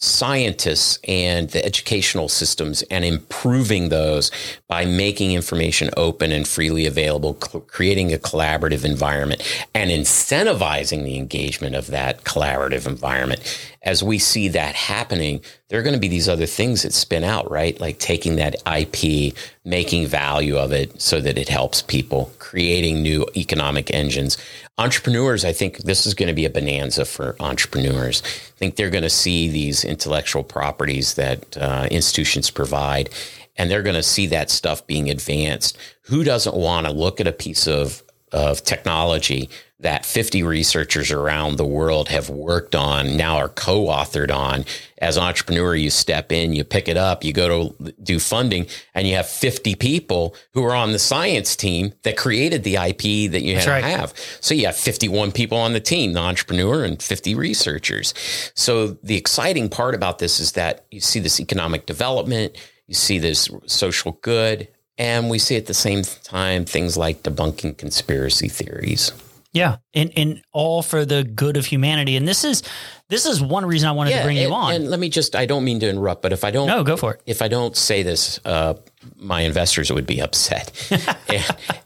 [0.00, 4.30] scientists and the educational systems and improving those
[4.66, 9.42] by making information open and freely available, cl- creating a collaborative environment
[9.74, 13.42] and incentivizing the engagement of that collaborative environment.
[13.82, 17.24] As we see that happening, there are going to be these other things that spin
[17.24, 17.80] out, right?
[17.80, 23.26] Like taking that IP, making value of it so that it helps people, creating new
[23.34, 24.36] economic engines.
[24.76, 28.22] Entrepreneurs, I think this is going to be a bonanza for entrepreneurs.
[28.22, 33.08] I think they're going to see these intellectual properties that uh, institutions provide,
[33.56, 35.78] and they're going to see that stuff being advanced.
[36.02, 38.02] Who doesn't want to look at a piece of
[38.32, 39.50] of technology
[39.80, 44.66] that 50 researchers around the world have worked on, now are co-authored on.
[44.98, 48.66] As an entrepreneur, you step in, you pick it up, you go to do funding,
[48.94, 53.30] and you have 50 people who are on the science team that created the IP
[53.32, 53.66] that you have.
[53.66, 53.84] right.
[53.84, 54.12] have.
[54.40, 58.12] So you have 51 people on the team, the entrepreneur and 50 researchers.
[58.54, 62.54] So the exciting part about this is that you see this economic development,
[62.86, 64.68] you see this social good,
[65.00, 69.12] and we see at the same time things like debunking conspiracy theories.
[69.52, 72.16] Yeah, and and all for the good of humanity.
[72.16, 72.62] And this is
[73.08, 74.74] this is one reason I wanted to bring and, you on.
[74.74, 76.96] And let me just I don't mean to interrupt, but if I don't no, go
[76.96, 77.22] for it.
[77.26, 78.74] If I don't say this, uh,
[79.16, 80.70] my investors would be upset.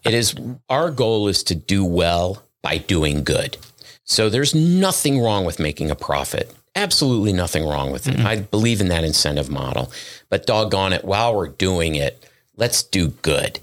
[0.05, 0.35] it is
[0.69, 3.57] our goal is to do well by doing good.
[4.03, 6.53] So there's nothing wrong with making a profit.
[6.75, 8.17] Absolutely nothing wrong with it.
[8.17, 8.27] Mm-hmm.
[8.27, 9.91] I believe in that incentive model.
[10.29, 13.61] But doggone it, while we're doing it, let's do good.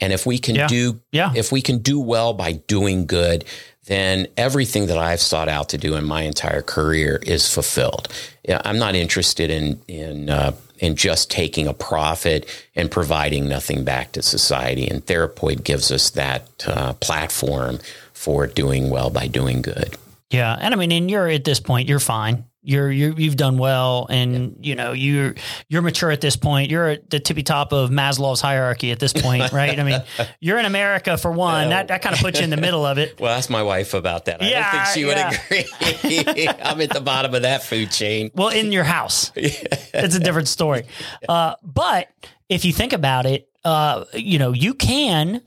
[0.00, 0.66] And if we can yeah.
[0.66, 1.32] do yeah.
[1.34, 3.44] if we can do well by doing good,
[3.84, 8.08] then everything that I've sought out to do in my entire career is fulfilled.
[8.48, 14.12] I'm not interested in in uh, in just taking a profit and providing nothing back
[14.12, 14.88] to society.
[14.88, 17.78] And Therapoid gives us that uh, platform
[18.14, 19.96] for doing well by doing good.
[20.30, 23.58] Yeah, and I mean, and you're at this point, you're fine you're, you have done
[23.58, 25.34] well and you know you're
[25.68, 26.70] you're mature at this point.
[26.70, 29.78] You're at the tippy top of maslow's hierarchy at this point right?
[29.78, 30.02] I mean
[30.40, 31.70] you're in america for one.
[31.70, 33.10] That, that kind of puts you in the middle of it.
[33.20, 34.42] Well ask my wife about that.
[34.42, 35.30] I yeah, don't think she yeah.
[35.30, 38.30] would agree i'm at the bottom of that food chain.
[38.34, 39.32] Well in your house.
[39.34, 40.86] It's a different story.
[41.28, 42.08] Uh, but
[42.48, 45.42] if you think about it uh, you know you can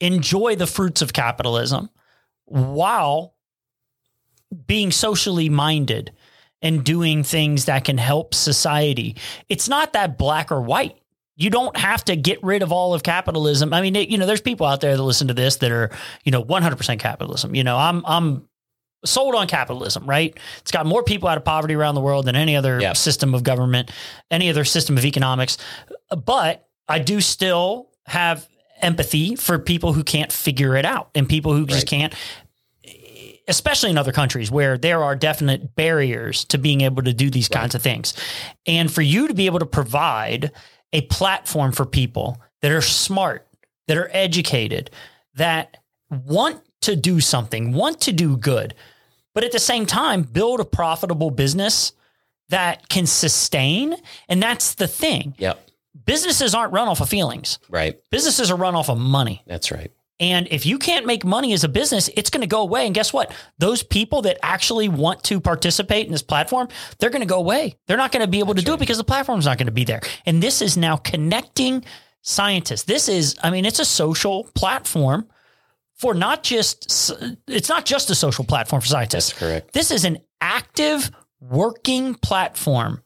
[0.00, 1.88] enjoy the fruits of capitalism
[2.44, 3.34] while
[4.66, 6.12] being socially minded
[6.64, 9.14] and doing things that can help society.
[9.50, 10.98] It's not that black or white.
[11.36, 13.74] You don't have to get rid of all of capitalism.
[13.74, 15.90] I mean, it, you know, there's people out there that listen to this that are,
[16.24, 17.54] you know, 100% capitalism.
[17.54, 18.48] You know, I'm I'm
[19.04, 20.38] sold on capitalism, right?
[20.60, 22.96] It's got more people out of poverty around the world than any other yep.
[22.96, 23.90] system of government,
[24.30, 25.58] any other system of economics.
[26.08, 28.48] But I do still have
[28.80, 31.68] empathy for people who can't figure it out and people who right.
[31.68, 32.14] just can't
[33.48, 37.48] especially in other countries where there are definite barriers to being able to do these
[37.50, 37.60] right.
[37.60, 38.14] kinds of things.
[38.66, 40.52] And for you to be able to provide
[40.92, 43.46] a platform for people that are smart,
[43.88, 44.90] that are educated,
[45.34, 45.78] that
[46.10, 48.74] want to do something, want to do good,
[49.34, 51.92] but at the same time build a profitable business
[52.48, 53.96] that can sustain.
[54.28, 55.34] And that's the thing.
[55.38, 55.68] Yep.
[56.06, 57.58] Businesses aren't run off of feelings.
[57.68, 57.98] Right.
[58.10, 59.42] Businesses are run off of money.
[59.46, 59.90] That's right.
[60.20, 62.86] And if you can't make money as a business, it's going to go away.
[62.86, 63.32] And guess what?
[63.58, 67.76] Those people that actually want to participate in this platform, they're going to go away.
[67.86, 69.66] They're not going to be able That's to do it because the platform's not going
[69.66, 70.00] to be there.
[70.24, 71.84] And this is now connecting
[72.22, 72.84] scientists.
[72.84, 75.28] This is, I mean, it's a social platform
[75.94, 77.12] for not just,
[77.48, 79.30] it's not just a social platform for scientists.
[79.30, 79.72] That's correct.
[79.72, 81.10] This is an active
[81.40, 83.02] working platform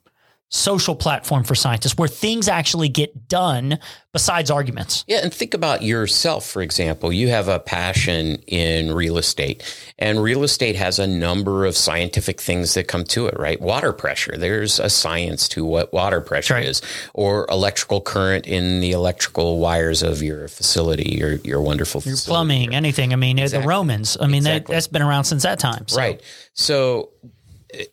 [0.51, 3.79] social platform for scientists where things actually get done
[4.13, 5.05] besides arguments.
[5.07, 7.13] Yeah, and think about yourself, for example.
[7.13, 9.63] You have a passion in real estate,
[9.99, 13.61] and real estate has a number of scientific things that come to it, right?
[13.61, 16.67] Water pressure, there's a science to what water pressure right.
[16.67, 16.81] is,
[17.13, 22.75] or electrical current in the electrical wires of your facility, your, your wonderful your plumbing,
[22.75, 23.13] anything.
[23.13, 23.63] I mean, exactly.
[23.63, 24.73] the Romans, I mean, exactly.
[24.73, 25.87] that, has been around since that time.
[25.89, 25.99] So.
[25.99, 26.23] Right.
[26.55, 27.11] So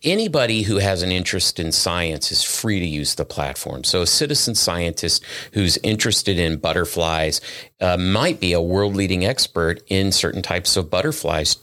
[0.02, 3.84] anybody who has an interest in science is free to use the platform.
[3.84, 7.40] So a citizen scientist who's interested in butterflies
[7.80, 11.56] uh, might be a world leading expert in certain types of butterflies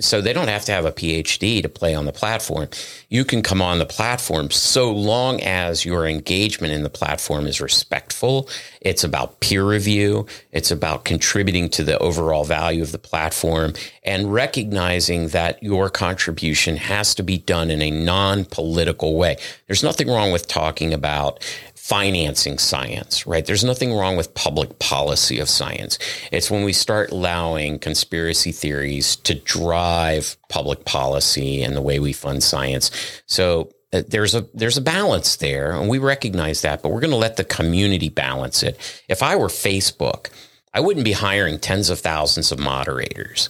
[0.00, 2.68] so they don't have to have a PhD to play on the platform.
[3.08, 7.60] You can come on the platform so long as your engagement in the platform is
[7.60, 8.48] respectful.
[8.80, 10.26] It's about peer review.
[10.52, 16.76] It's about contributing to the overall value of the platform and recognizing that your contribution
[16.76, 19.36] has to be done in a non-political way.
[19.66, 21.44] There's nothing wrong with talking about
[21.86, 23.46] financing science, right?
[23.46, 26.00] There's nothing wrong with public policy of science.
[26.32, 32.12] It's when we start allowing conspiracy theories to drive public policy and the way we
[32.12, 32.90] fund science.
[33.26, 37.12] So uh, there's a there's a balance there and we recognize that, but we're going
[37.12, 38.76] to let the community balance it.
[39.08, 40.30] If I were Facebook,
[40.74, 43.48] I wouldn't be hiring tens of thousands of moderators.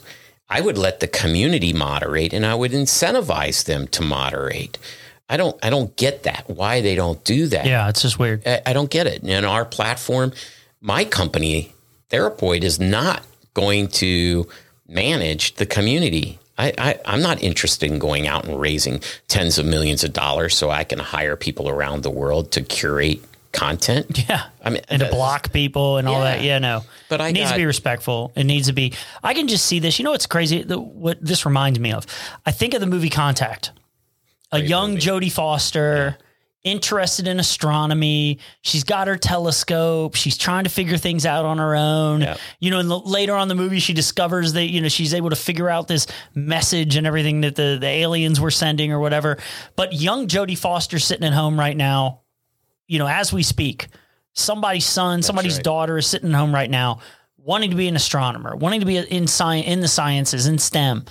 [0.51, 4.76] I would let the community moderate and I would incentivize them to moderate.
[5.29, 6.45] I don't I don't get that.
[6.47, 7.66] Why they don't do that?
[7.66, 8.47] Yeah, it's just weird.
[8.47, 9.22] I, I don't get it.
[9.22, 10.33] And our platform,
[10.81, 11.74] my company,
[12.11, 13.22] Therapoid, is not
[13.55, 14.47] going to
[14.89, 16.39] manage the community.
[16.59, 20.57] I, I, I'm not interested in going out and raising tens of millions of dollars
[20.57, 23.22] so I can hire people around the world to curate
[23.53, 24.24] content.
[24.29, 24.45] Yeah.
[24.64, 26.43] I mean, and to uh, block people and all that.
[26.43, 26.83] Yeah, no.
[27.09, 28.33] But I it needs got, to be respectful.
[28.35, 28.93] It needs to be.
[29.22, 29.99] I can just see this.
[29.99, 30.62] You know what's crazy?
[30.62, 32.07] The, what this reminds me of?
[32.45, 33.70] I think of the movie Contact
[34.57, 35.03] a young movie.
[35.03, 36.17] Jodie Foster.
[36.19, 36.27] Yeah
[36.67, 38.41] interested in astronomy.
[38.61, 40.17] She's got her telescope.
[40.17, 42.23] She's trying to figure things out on her own.
[42.23, 42.39] Yep.
[42.59, 45.31] You know, and the, later on the movie, she discovers that, you know, she's able
[45.31, 49.39] to figure out this message and everything that the, the aliens were sending or whatever.
[49.77, 52.23] But young Jodie Foster sitting at home right now,
[52.89, 53.87] you know, as we speak,
[54.33, 55.65] somebody's son, That's somebody's right.
[55.65, 56.99] daughter is sitting at home right now
[57.37, 61.05] wanting to be an astronomer, wanting to be in science, in the sciences, in STEM.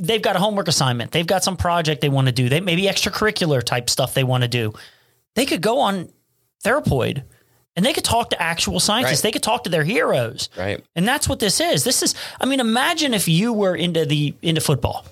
[0.00, 1.12] They've got a homework assignment.
[1.12, 2.48] They've got some project they want to do.
[2.48, 4.74] They maybe extracurricular type stuff they want to do.
[5.34, 6.08] They could go on
[6.64, 7.22] Therapoid
[7.76, 9.18] and they could talk to actual scientists.
[9.18, 9.22] Right.
[9.22, 10.48] They could talk to their heroes.
[10.56, 10.84] Right.
[10.96, 11.84] And that's what this is.
[11.84, 15.06] This is I mean imagine if you were into the into football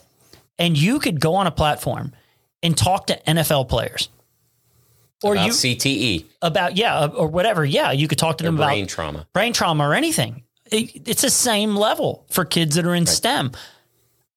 [0.59, 2.13] and you could go on a platform
[2.63, 4.09] and talk to NFL players.
[5.23, 6.25] Or about you CTE.
[6.43, 7.65] About yeah, uh, or whatever.
[7.65, 9.27] Yeah, you could talk to them brain about brain trauma.
[9.33, 10.43] Brain trauma or anything.
[10.71, 13.09] It, it's the same level for kids that are in right.
[13.09, 13.53] STEM.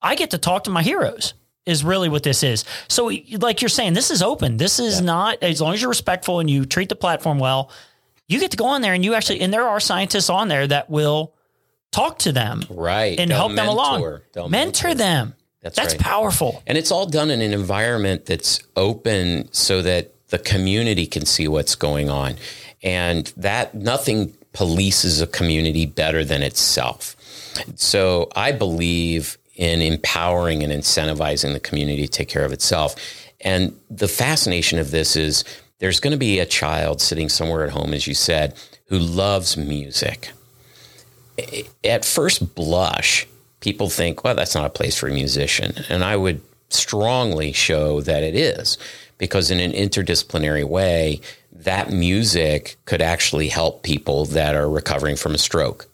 [0.01, 1.33] I get to talk to my heroes
[1.65, 2.65] is really what this is.
[2.87, 4.57] So, like you're saying, this is open.
[4.57, 5.05] This is yeah.
[5.05, 7.71] not, as long as you're respectful and you treat the platform well,
[8.27, 10.67] you get to go on there and you actually, and there are scientists on there
[10.67, 11.33] that will
[11.91, 12.63] talk to them.
[12.69, 13.19] Right.
[13.19, 13.63] And They'll help mentor.
[13.63, 14.01] them along.
[14.01, 15.35] Mentor, mentor them.
[15.61, 16.01] That's, that's right.
[16.01, 16.63] powerful.
[16.65, 21.47] And it's all done in an environment that's open so that the community can see
[21.47, 22.35] what's going on.
[22.81, 27.15] And that nothing polices a community better than itself.
[27.75, 32.95] So I believe in empowering and incentivizing the community to take care of itself.
[33.41, 35.43] And the fascination of this is
[35.79, 38.55] there's going to be a child sitting somewhere at home, as you said,
[38.85, 40.31] who loves music.
[41.83, 43.27] At first blush,
[43.59, 45.73] people think, well, that's not a place for a musician.
[45.89, 48.77] And I would strongly show that it is,
[49.17, 51.19] because in an interdisciplinary way,
[51.51, 55.88] that music could actually help people that are recovering from a stroke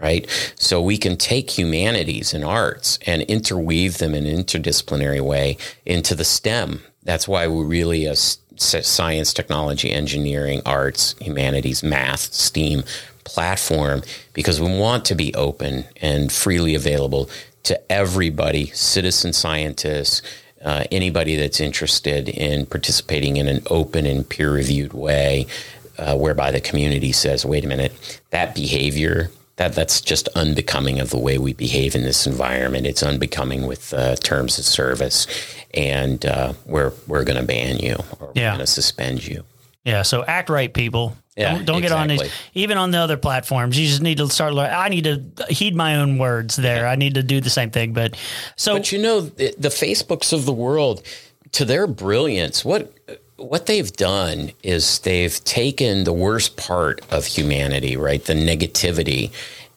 [0.00, 0.28] right?
[0.56, 6.14] So we can take humanities and arts and interweave them in an interdisciplinary way into
[6.14, 6.82] the STEM.
[7.02, 12.82] That's why we really a science, technology, engineering, arts, humanities, math, STEAM
[13.24, 17.28] platform because we want to be open and freely available
[17.64, 20.22] to everybody, citizen scientists,
[20.64, 25.46] uh, anybody that's interested in participating in an open and peer reviewed way,
[25.98, 31.10] uh, whereby the community says, wait a minute, that behavior that that's just unbecoming of
[31.10, 32.86] the way we behave in this environment.
[32.86, 35.26] It's unbecoming with uh, terms of service,
[35.74, 38.52] and uh, we're we're going to ban you or yeah.
[38.52, 39.44] we're going to suspend you.
[39.84, 40.02] Yeah.
[40.02, 41.16] So act right, people.
[41.36, 42.16] Yeah, don't, don't exactly.
[42.16, 42.32] get on these.
[42.54, 44.54] Even on the other platforms, you just need to start.
[44.54, 46.86] I need to heed my own words there.
[46.86, 47.92] I need to do the same thing.
[47.92, 48.16] But
[48.56, 51.02] so, but you know, the, the Facebooks of the world,
[51.52, 52.92] to their brilliance, what
[53.38, 58.22] what they've done is they've taken the worst part of humanity, right?
[58.24, 59.32] The negativity,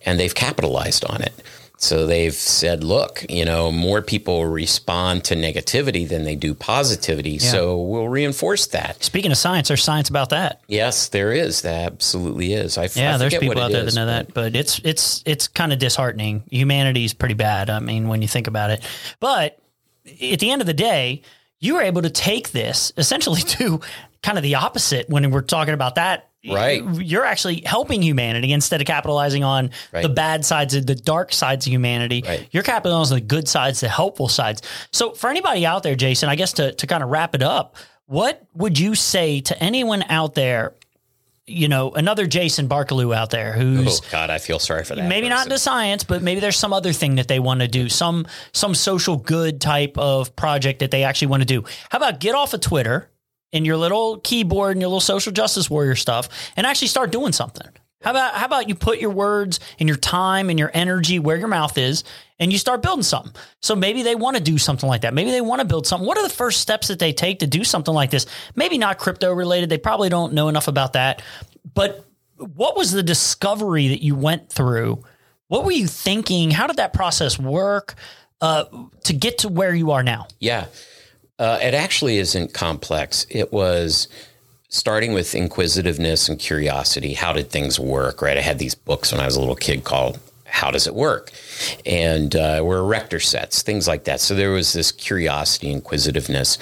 [0.06, 1.34] and they've capitalized on it.
[1.78, 7.32] So they've said, look, you know, more people respond to negativity than they do positivity.
[7.32, 7.52] Yeah.
[7.52, 9.04] So we'll reinforce that.
[9.04, 10.62] Speaking of science, there's science about that.
[10.68, 11.64] Yes, there is.
[11.64, 12.78] There absolutely is.
[12.78, 14.28] I, yeah, I there's people out there is, that know but...
[14.28, 16.44] that, but it's it's it's kind of disheartening.
[16.52, 17.72] Humanity is pretty bad.
[17.72, 18.84] I mean, when you think about it,
[19.20, 19.58] but
[20.06, 21.24] at the end of the day,
[21.62, 23.80] you were able to take this essentially to
[24.22, 26.28] kind of the opposite when we're talking about that.
[26.48, 26.84] Right.
[26.96, 30.02] You're actually helping humanity instead of capitalizing on right.
[30.02, 32.24] the bad sides of the dark sides of humanity.
[32.26, 32.48] Right.
[32.52, 34.64] You're capitalizing on the good sides, the helpful sides.
[34.92, 37.76] So for anybody out there, Jason, I guess to, to kind of wrap it up,
[38.08, 40.74] what would you say to anyone out there
[41.48, 45.08] you know, another Jason Barkeloo out there who's oh God, I feel sorry for that.
[45.08, 45.38] Maybe person.
[45.38, 48.28] not into science, but maybe there's some other thing that they want to do, some
[48.54, 51.64] some social good type of project that they actually want to do.
[51.90, 53.10] How about get off of Twitter
[53.52, 57.32] and your little keyboard and your little social justice warrior stuff and actually start doing
[57.32, 57.68] something?
[58.02, 61.38] How about how about you put your words and your time and your energy where
[61.38, 62.04] your mouth is
[62.42, 63.32] and you start building something.
[63.62, 65.14] So maybe they want to do something like that.
[65.14, 66.08] Maybe they want to build something.
[66.08, 68.26] What are the first steps that they take to do something like this?
[68.56, 69.70] Maybe not crypto related.
[69.70, 71.22] They probably don't know enough about that.
[71.76, 72.04] But
[72.36, 75.04] what was the discovery that you went through?
[75.50, 76.50] What were you thinking?
[76.50, 77.94] How did that process work
[78.42, 78.66] uh,
[79.04, 80.28] to get to where you are now?
[80.40, 80.66] Yeah.
[81.38, 83.28] Uh, it actually isn't complex.
[83.30, 84.08] It was
[84.70, 87.14] starting with inquisitiveness and curiosity.
[87.14, 88.22] How did things work?
[88.24, 88.38] Right.
[88.38, 90.20] I had these books when I was a little kid called
[90.52, 91.32] "How Does It Work,"
[91.86, 94.20] and uh, were erector sets, things like that.
[94.20, 96.58] So there was this curiosity, inquisitiveness,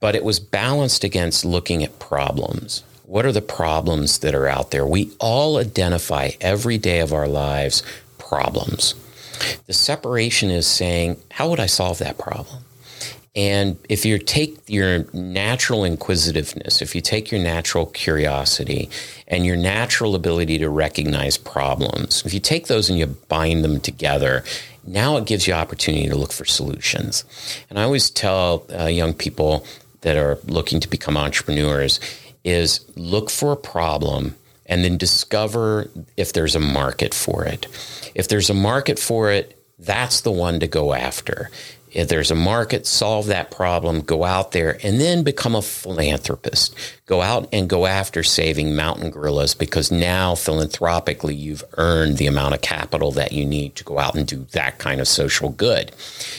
[0.00, 2.84] but it was balanced against looking at problems.
[3.04, 4.86] What are the problems that are out there?
[4.86, 7.82] We all identify every day of our lives
[8.18, 8.94] problems.
[9.66, 12.64] The separation is saying, how would I solve that problem?
[13.34, 18.90] And if you take your natural inquisitiveness, if you take your natural curiosity
[19.26, 23.80] and your natural ability to recognize problems, if you take those and you bind them
[23.80, 24.44] together,
[24.86, 27.24] now it gives you opportunity to look for solutions.
[27.70, 29.64] And I always tell uh, young people
[30.02, 32.00] that are looking to become entrepreneurs
[32.44, 34.34] is look for a problem
[34.66, 37.66] and then discover if there's a market for it.
[38.14, 41.50] If there's a market for it, that's the one to go after
[41.92, 46.74] If there's a market, solve that problem, go out there, and then become a philanthropist.
[47.04, 52.54] Go out and go after saving mountain gorillas because now philanthropically you've earned the amount
[52.54, 55.92] of capital that you need to go out and do that kind of social good.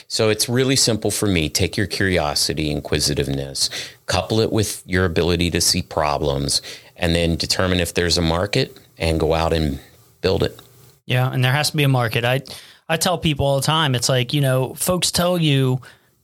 [0.08, 1.49] So it's really simple for me.
[1.49, 3.70] Take your curiosity, inquisitiveness,
[4.08, 6.64] couple it with your ability to see problems,
[6.95, 9.80] and then determine if there's a market and go out and
[10.22, 10.60] build it.
[11.06, 12.26] Yeah, and there has to be a market.
[12.26, 12.41] I
[12.88, 15.81] I tell people all the time, it's like, you know, folks tell you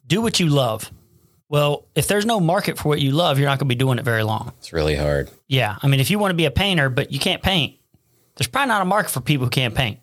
[0.08, 0.92] do what you love.
[1.48, 3.98] Well, if there's no market for what you love, you're not going to be doing
[3.98, 4.54] it very long.
[4.60, 5.32] It's really hard.
[5.48, 5.78] Yeah.
[5.82, 7.76] I mean, if you want to be a painter, but you can't paint,
[8.36, 10.00] there's probably not a market for people who can't paint.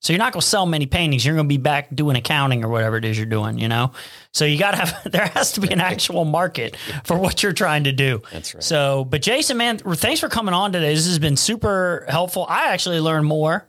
[0.00, 1.24] So you're not going to sell many paintings.
[1.24, 3.92] You're going to be back doing accounting or whatever it is you're doing, you know?
[4.32, 7.52] So you got to have, there has to be an actual market for what you're
[7.52, 8.22] trying to do.
[8.32, 8.62] That's right.
[8.62, 10.94] So, but Jason, man, thanks for coming on today.
[10.94, 12.46] This has been super helpful.
[12.48, 13.66] I actually learned more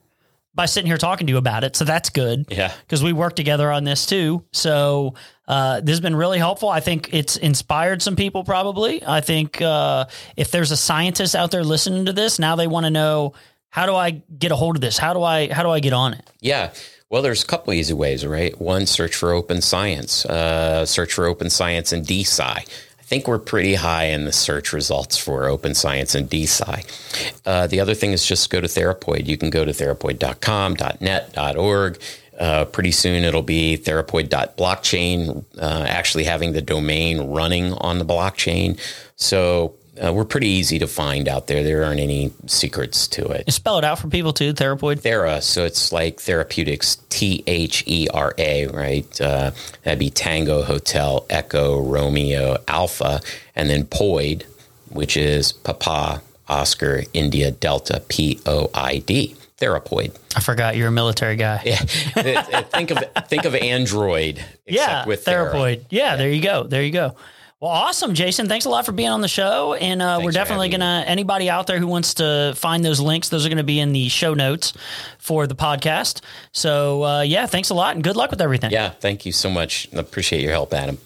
[0.53, 1.75] by sitting here talking to you about it.
[1.75, 2.45] So that's good.
[2.49, 2.73] Yeah.
[2.81, 4.43] Because we work together on this too.
[4.51, 5.15] So
[5.47, 6.69] uh, this has been really helpful.
[6.69, 9.05] I think it's inspired some people probably.
[9.05, 12.85] I think uh, if there's a scientist out there listening to this, now they want
[12.85, 13.33] to know
[13.69, 14.97] how do I get a hold of this?
[14.97, 16.29] How do I how do I get on it?
[16.41, 16.73] Yeah.
[17.09, 18.59] Well, there's a couple easy ways, right?
[18.59, 20.25] One, search for open science.
[20.25, 22.65] Uh, search for open science and DeSci
[23.11, 27.41] think we're pretty high in the search results for open science and DeSci.
[27.45, 29.25] Uh, the other thing is just go to Therapoid.
[29.25, 32.01] You can go to therapoid.com, .net, .org.
[32.39, 38.79] Uh, pretty soon it'll be therapoid.blockchain, uh, actually having the domain running on the blockchain.
[39.17, 41.63] So uh, we're pretty easy to find out there.
[41.63, 43.43] There aren't any secrets to it.
[43.47, 45.01] You spell it out for people too, Therapoid.
[45.01, 49.21] Thera, so it's like therapeutics, T H E R A, right?
[49.21, 49.51] Uh,
[49.83, 53.21] that'd be Tango, Hotel, Echo, Romeo, Alpha,
[53.55, 54.43] and then Poid,
[54.89, 59.35] which is Papa, Oscar, India, Delta, P O I D.
[59.59, 60.15] Therapoid.
[60.35, 61.61] I forgot you're a military guy.
[61.65, 64.43] Yeah, think of think of Android.
[64.65, 65.81] yeah, with Therapoid.
[65.81, 65.85] Thera.
[65.91, 66.63] Yeah, there you go.
[66.63, 67.15] There you go.
[67.61, 68.47] Well, awesome, Jason.
[68.47, 69.75] Thanks a lot for being on the show.
[69.75, 73.29] And uh, we're definitely going to, anybody out there who wants to find those links,
[73.29, 74.73] those are going to be in the show notes
[75.19, 76.21] for the podcast.
[76.53, 78.71] So, uh, yeah, thanks a lot and good luck with everything.
[78.71, 79.87] Yeah, thank you so much.
[79.95, 80.97] I appreciate your help, Adam.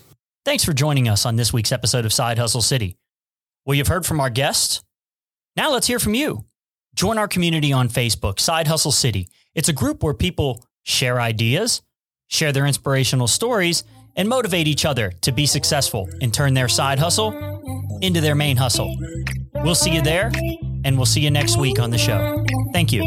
[0.45, 2.95] Thanks for joining us on this week's episode of Side Hustle City.
[3.65, 4.81] Well, you've heard from our guests.
[5.57, 6.45] Now let's hear from you.
[6.93, 9.27] Join our community on Facebook, Side Hustle City.
[9.55, 11.81] It's a group where people share ideas,
[12.27, 13.83] share their inspirational stories,
[14.15, 17.33] and motivate each other to be successful and turn their side hustle
[18.01, 18.95] into their main hustle.
[19.55, 20.31] We'll see you there,
[20.83, 22.43] and we'll see you next week on the show.
[22.73, 23.03] Thank you.